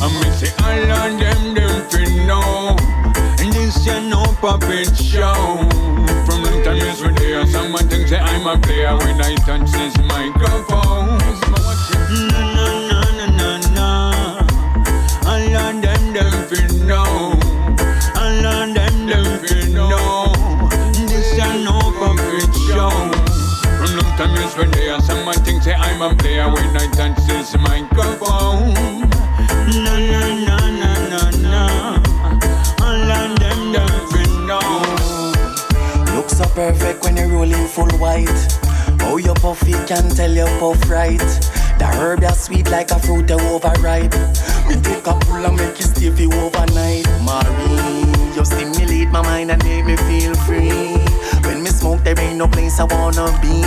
[0.00, 2.76] And me say all of them them fi know
[3.44, 5.68] And this ya no puppet show
[6.24, 9.70] From the time yes we there Someone thinks that I'm a player When I touch
[9.72, 11.18] this microphone.
[12.32, 13.90] No, no, no, no, no, no.
[15.30, 17.38] All of them them fi know
[18.16, 20.32] all of them, them fi know
[20.92, 22.92] This a no puppet show.
[23.78, 27.16] From long time when they are Someone thinks say I'm a player When I touch
[27.26, 28.74] this microphone.
[29.68, 30.37] No, no, no, no,
[37.78, 38.40] full white.
[39.06, 41.28] Oh, you puff, you can tell you puff right.
[41.78, 44.14] The herb that's sweet like a fruit that overripe.
[44.66, 47.06] Me take a pull and make you stay overnight.
[47.22, 50.98] Marie, you stimulate my mind and make me feel free.
[51.46, 53.62] When me smoke, there ain't no place I wanna be.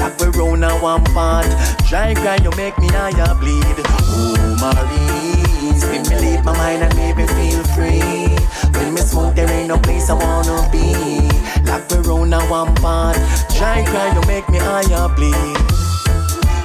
[0.00, 1.46] Like we a one pot,
[1.88, 3.78] dry grind, you make me higher bleed.
[3.86, 8.34] Oh Marie, stimulate my mind and make me feel free.
[8.74, 11.27] When me smoke, there ain't no place I wanna be.
[12.38, 13.16] A one pot,
[13.56, 15.34] dry grind, you make me higher bleed.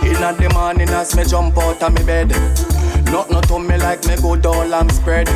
[0.06, 2.30] In the morning as me jump out of me bed
[3.14, 5.28] Nothing to me like me good all I'm spread.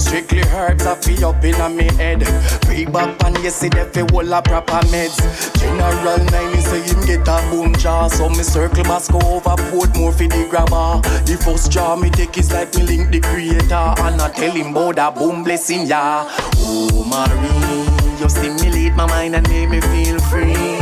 [0.00, 2.20] Strictly herbs I feel up in me head.
[2.66, 5.20] Big back and you see the fi whole a proper meds.
[5.60, 10.28] General 9 say him get a boom jaw So me circle go over Portmore for
[10.28, 11.02] the grabber.
[11.26, 13.94] The first jaw me take is like me link the creator.
[14.00, 16.24] And I tell him about that boom blessing ya
[16.56, 20.80] Oh Marie, you stimulate my mind and make me feel free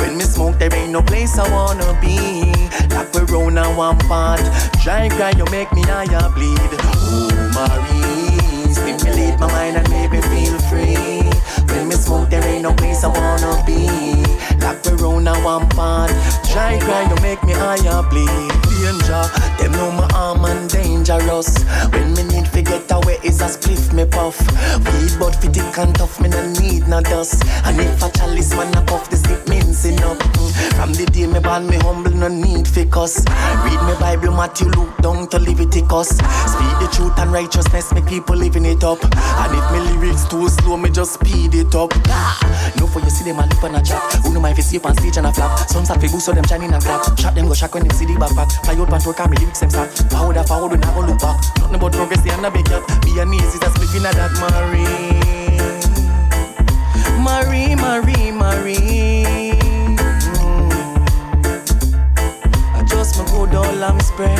[0.00, 2.16] when me smoke, there ain't no place I wanna be.
[2.94, 4.40] Like we round a one pot,
[4.82, 6.58] dry cry, you make me higher bleed.
[6.82, 11.20] Oh, Marie, stimulate my mind and make me feel free.
[11.68, 13.86] When me smoke, there ain't no place I wanna be.
[14.60, 16.10] Like we round a one pot,
[16.52, 18.50] dry cry, you make me higher bleed.
[18.80, 19.22] Danger,
[19.58, 21.62] them know my arm and dangerous.
[21.92, 24.38] When me need to get away, is a spliff me puff.
[24.86, 27.44] Weed but fit it and tough, me no need no dust.
[27.64, 30.18] And if a chalice man a puff, stick means enough.
[30.18, 30.50] Mm.
[30.74, 33.24] From the day me born, me humble, no need for cuss.
[33.64, 36.08] Read me Bible, Matthew, Luke, down to Leviticus.
[36.08, 38.98] Speak the truth and righteousness, make people living it up.
[39.04, 41.92] And if me lyrics too slow, me just speed it up.
[42.08, 44.00] Ah, no for you see them a lip and a chat.
[44.24, 45.68] Who know my face up on stage and a flap.
[45.68, 47.18] Some start fi boost so them shining and clap.
[47.18, 48.52] Shot them go shock when them see the backpack.
[48.64, 49.90] Fly out pan car, me lyrics them start.
[50.10, 51.40] Forward a forward, we never look back.
[51.58, 52.86] Nothing about progress, they and a big up.
[53.02, 55.20] Be a knees, is a split in a that Marie.
[57.20, 59.52] Marie, Marie, Marie.
[60.40, 60.72] Mm.
[62.74, 64.38] I just my good I'm spread.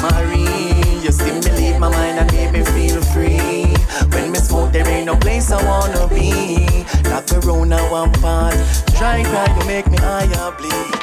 [0.00, 0.69] Marie,
[1.10, 3.64] you stimulate my mind and make me feel free.
[4.12, 6.84] When me smoke, there ain't no place I wanna be.
[7.10, 8.54] Like we round a one pot,
[8.96, 10.94] dry cry, you make me higher bleed.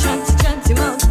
[0.00, 1.05] Chanty, chanty mouth,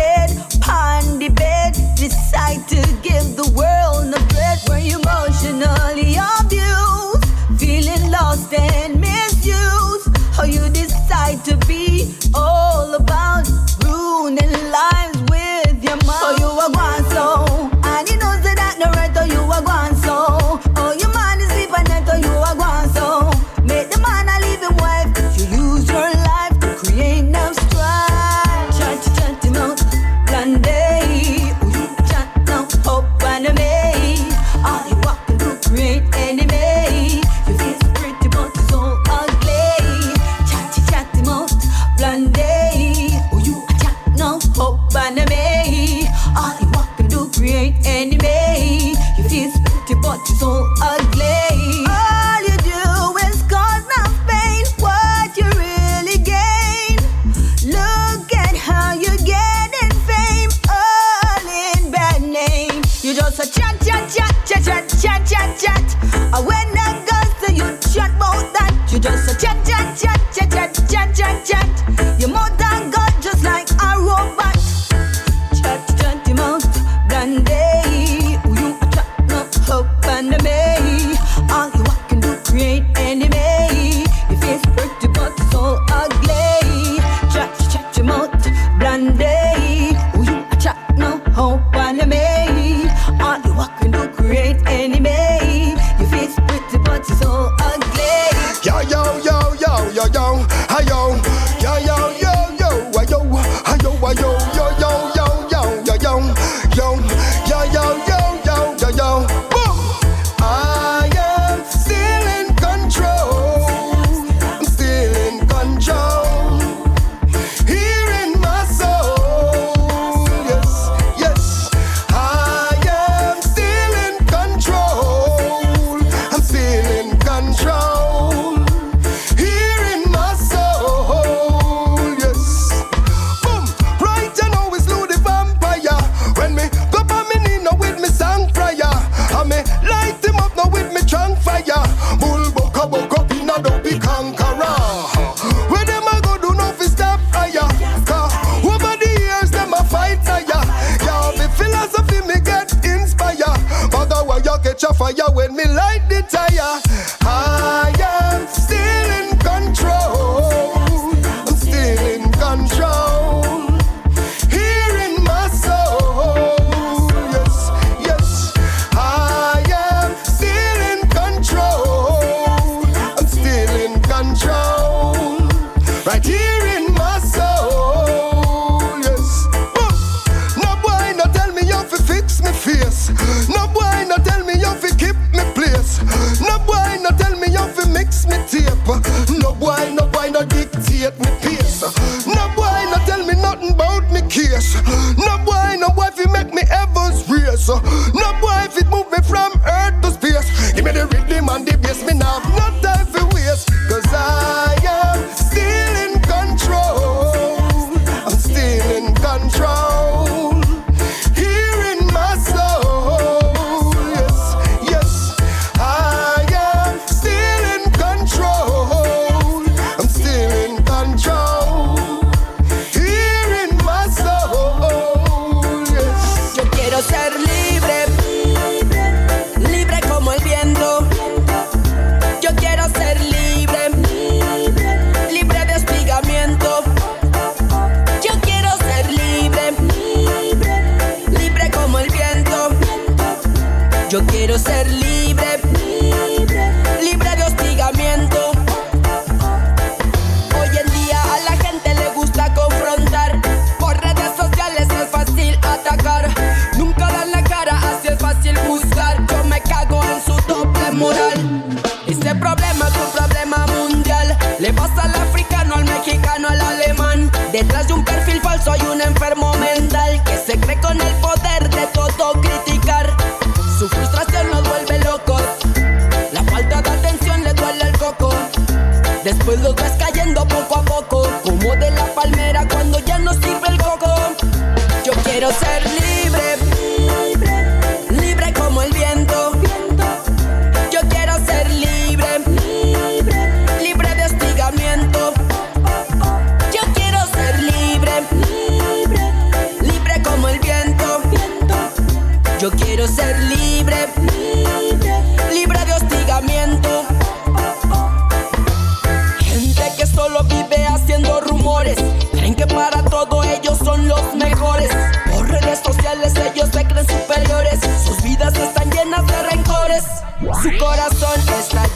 [0.00, 4.58] head upon the bed, decide to give the world a bread.
[4.68, 4.99] Where you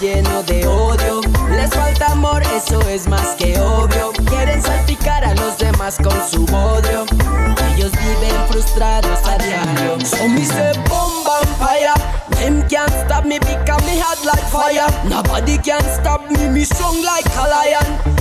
[0.05, 1.23] lleno de odio.
[1.51, 4.13] Les falta amor, eso es más que obvio.
[4.29, 7.07] Quieren salpicar a los demás con su odio.
[7.73, 9.99] Ellos viven frustrados a diario.
[10.05, 11.95] So me say bomb vampire.
[12.39, 14.89] Them can't stop me because me hot like fire.
[15.09, 18.14] Nobody can stop me, me strong like a lion.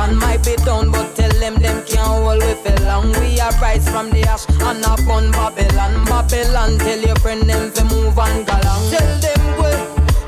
[0.00, 3.12] and might be down, but tell them them can't hold we for long.
[3.20, 6.78] We arise from the ash and up on Babylon, Babylon.
[6.78, 8.84] Tell your friend them to move on galang.
[8.90, 9.70] Tell them we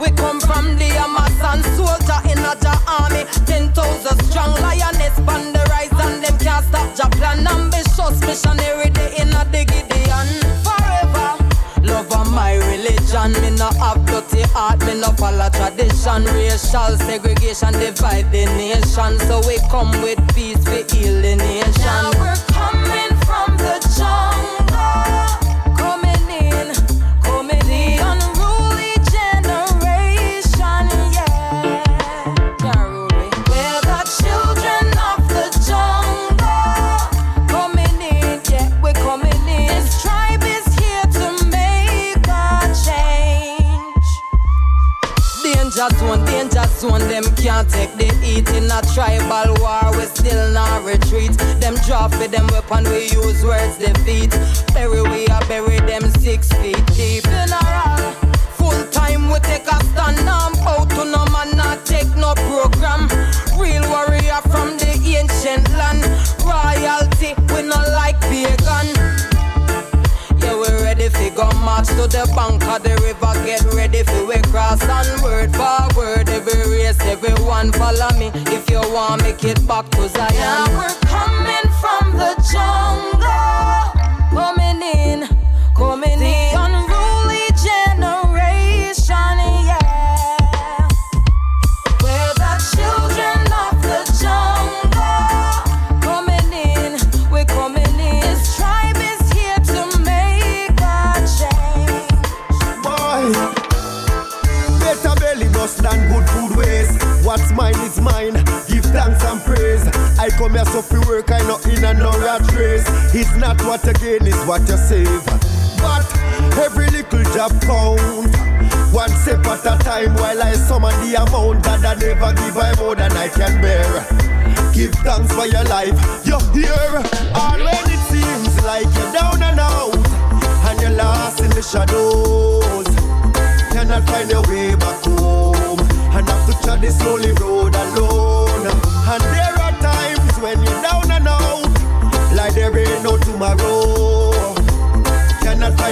[0.02, 5.52] we come from the Amazon, soldier in a ja army, ten thousand strong lioness on
[5.54, 7.46] the rise, and them can't stop Japan.
[7.46, 9.64] Ambitious missionary, they in a the
[12.32, 13.32] my religion.
[13.42, 16.24] Me no have dirty heart, me no follow tradition.
[16.24, 19.18] Racial segregation divide the nation.
[19.26, 22.41] So we come with peace, we heal the nation.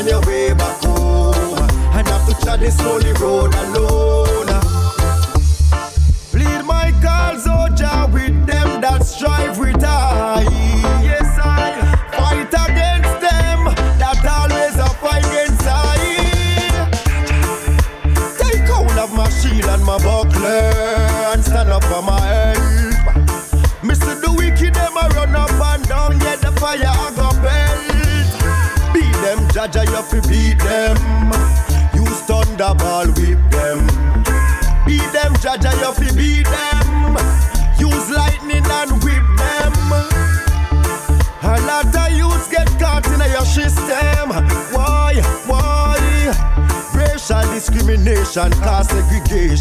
[0.01, 1.35] Find your way back home,
[1.93, 4.09] and have to tread this lonely road alone.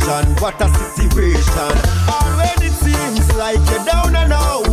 [0.09, 0.41] Segregation.
[0.41, 1.73] What a situation.
[2.09, 4.67] All when it seems like you're down and out,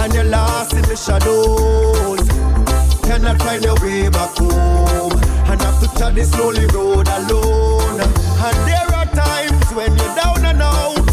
[0.00, 2.20] and you're lost in the shadows.
[3.02, 8.00] Cannot find your way back home, and have to tread this lonely road alone.
[8.00, 11.06] And there are times when you're down and out,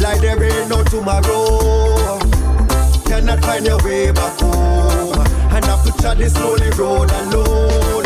[0.00, 2.18] like there ain't no tomorrow.
[3.06, 8.01] Cannot find your way back home, and have to tread this lonely road alone.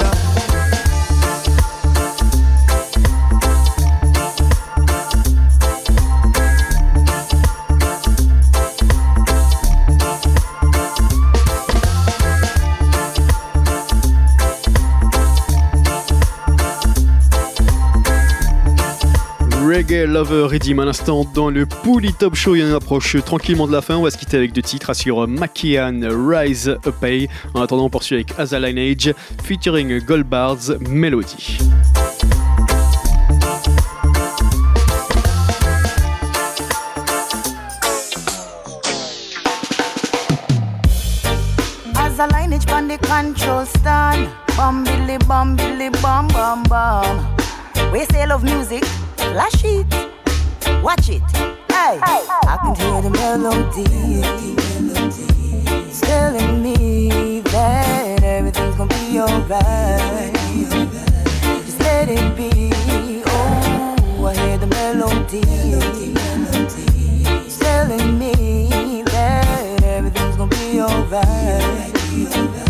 [19.88, 22.56] Reggae Lover Redeem à l'instant dans le Pouli Top Show.
[22.56, 23.96] Il y en approche tranquillement de la fin.
[23.96, 27.28] On va se quitter avec deux titres sur Makian Rise a Pay.
[27.54, 29.14] En attendant, on poursuit avec As a Lineage
[29.44, 31.58] featuring Goldbard's Melody.
[41.94, 44.28] As a lineage on control stand.
[44.56, 46.26] Bum billy bum billy bum.
[47.92, 48.84] We say love music,
[49.36, 49.86] flash it,
[50.82, 51.20] watch it.
[51.68, 53.84] Hey, I can hear the melody.
[55.90, 60.32] It's telling me that everything's gonna be alright.
[61.66, 62.72] Just let it be.
[63.26, 65.42] Oh, I hear the melody.
[67.44, 72.65] It's telling me that everything's gonna be alright.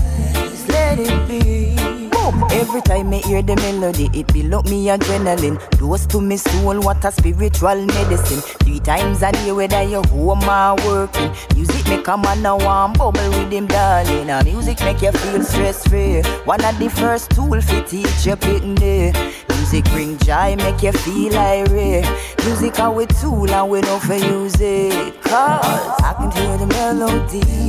[0.99, 5.59] Every time I hear the melody, it up me adrenaline.
[5.79, 8.41] Dose to me soul, what a spiritual medicine.
[8.65, 11.31] Three times a day, whether you home or working.
[11.55, 14.31] Music make a man a warm bubble with him, darling.
[14.31, 16.23] And music make you feel stress free.
[16.45, 19.13] One of the first tool for teach you pitting there.
[19.51, 22.07] Music bring joy, make you feel irate.
[22.45, 25.21] Music are with tool and we don't for use it.
[25.23, 27.67] Cause I can hear the melody.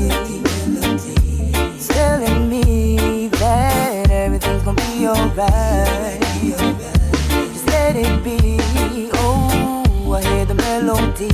[1.88, 6.22] Telling me that everything's gonna be alright.
[7.54, 8.60] Just let it be.
[9.14, 11.30] Oh, I hear the melody.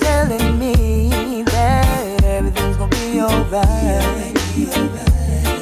[0.00, 4.34] Telling me that everything's gonna be alright.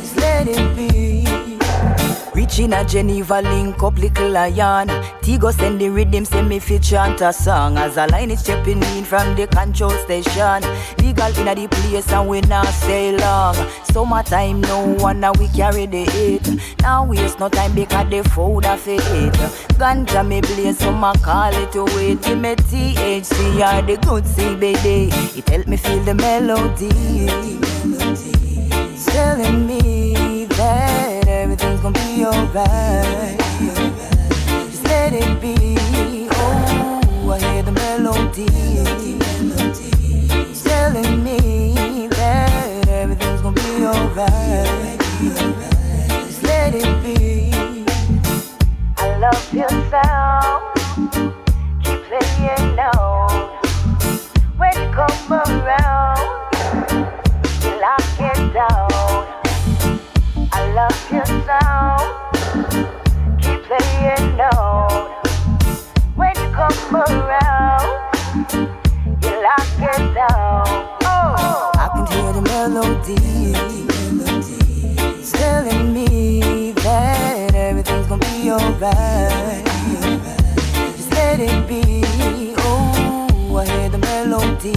[0.00, 1.17] Just let it be.
[2.58, 4.88] Reaching a Geneva link up little lion.
[5.22, 7.78] Tigo send the rhythm, send me fit chant a song.
[7.78, 10.64] As a line is stepping in from the control station.
[10.98, 13.54] Legal in the place and we not stay long.
[13.84, 16.60] Summertime no one now we carry the heat.
[16.80, 19.00] Now waste no time because the food of it.
[19.78, 22.20] Ganja me blaze so my call it to wait.
[22.22, 25.38] Give me THC or the good CBD.
[25.38, 26.88] It help me feel the melody.
[29.12, 31.17] Telling me that
[31.78, 33.38] everything's gonna be alright.
[34.70, 36.26] Just let it be.
[36.32, 38.46] Oh, I hear the melody.
[40.50, 44.98] It's telling me that everything's gonna be alright.
[46.26, 47.84] Just let it be.
[48.96, 50.62] I love your sound.
[51.84, 53.28] Keep playing now.
[54.56, 56.18] When you come around,
[57.62, 58.87] you lock it down.
[83.90, 84.72] The melody.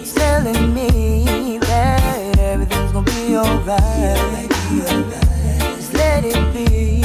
[0.00, 0.91] It's telling me
[3.42, 4.50] alright.
[5.76, 7.02] Just let it be.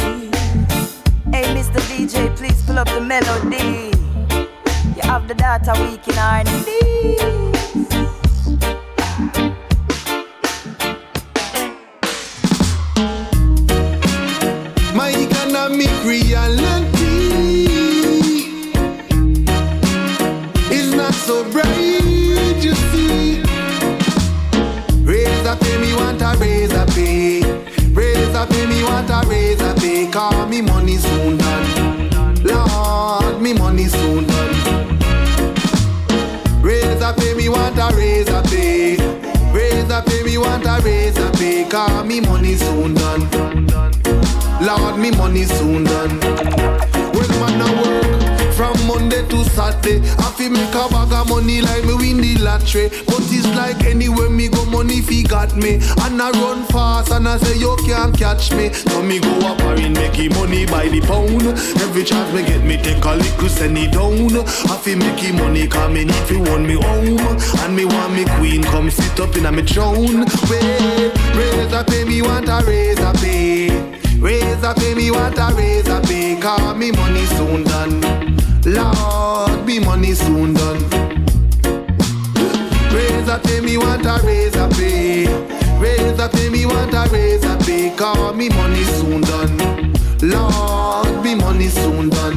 [1.31, 1.79] Hey, Mr.
[1.89, 3.91] DJ, please pull up the melody.
[4.95, 6.77] You have the data we can hardly
[14.95, 16.76] My economic reality
[28.97, 30.09] want a up, pay.
[30.11, 32.09] Call me money soon done.
[32.43, 34.55] Lord, me money soon done.
[36.99, 38.97] Up, pay me want a up, pay.
[39.53, 40.09] Raise up, eh?
[40.09, 41.67] pay me want a up, pay.
[41.69, 43.67] Call me money soon done.
[44.61, 46.19] Lord, me money soon done.
[47.13, 48.06] When man a work
[48.57, 52.35] from Monday to Saturday, I feel make a bag of money like me win the
[52.41, 52.89] lottery.
[53.05, 55.75] But it's like anywhere me go, money fi got me.
[56.01, 58.73] And I run fast and I say you can't catch me.
[58.73, 61.45] So me go up and make money by the pound.
[61.85, 64.33] Every chance me get me take a little send it down.
[64.71, 67.37] I feel make money come me need want me home.
[67.61, 70.25] And me want me queen come sit up in a me throne.
[70.49, 73.97] Wait, raise a pay me want a raise a pay.
[74.19, 76.35] Raise up, pay me what a raise up, pay.
[76.41, 78.26] Call me money soon done.
[78.67, 80.83] Lord, me money soon done.
[83.29, 84.49] Up, pay me what a up, eh?
[84.71, 85.25] pay.
[86.17, 87.95] Up, pay me what a up, pay.
[87.95, 89.93] Call me money soon done.
[90.21, 92.35] Lord, me money soon done.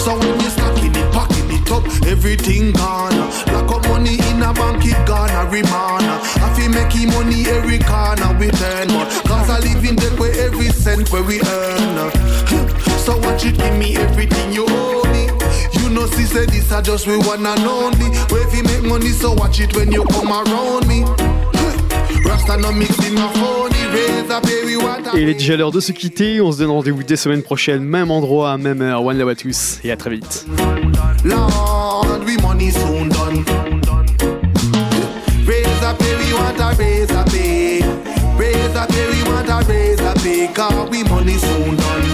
[0.00, 3.18] So when you stacking it, packing it up, everything gone.
[3.52, 6.06] Lock up money in a bank, it gone a remand.
[6.40, 8.88] I feel making money every corner we turn,
[9.28, 12.95] cause I live in that way every cent where we earn.
[13.06, 15.28] So what you give me everything you owe me.
[15.78, 18.08] You know, see, say this I just we one and only.
[18.30, 21.04] Where you make money, so watch it when you come around me.
[25.14, 26.40] Et il est déjà l'heure de se quitter.
[26.40, 29.04] On se donne rendez-vous dès semaine prochaine, même endroit, même heure.
[29.04, 30.44] One love à tous et à très vite.
[35.46, 35.68] Raise
[35.98, 36.60] pay, want
[39.48, 39.62] a a
[40.14, 40.48] pay.
[40.52, 42.05] Cause we money soon done.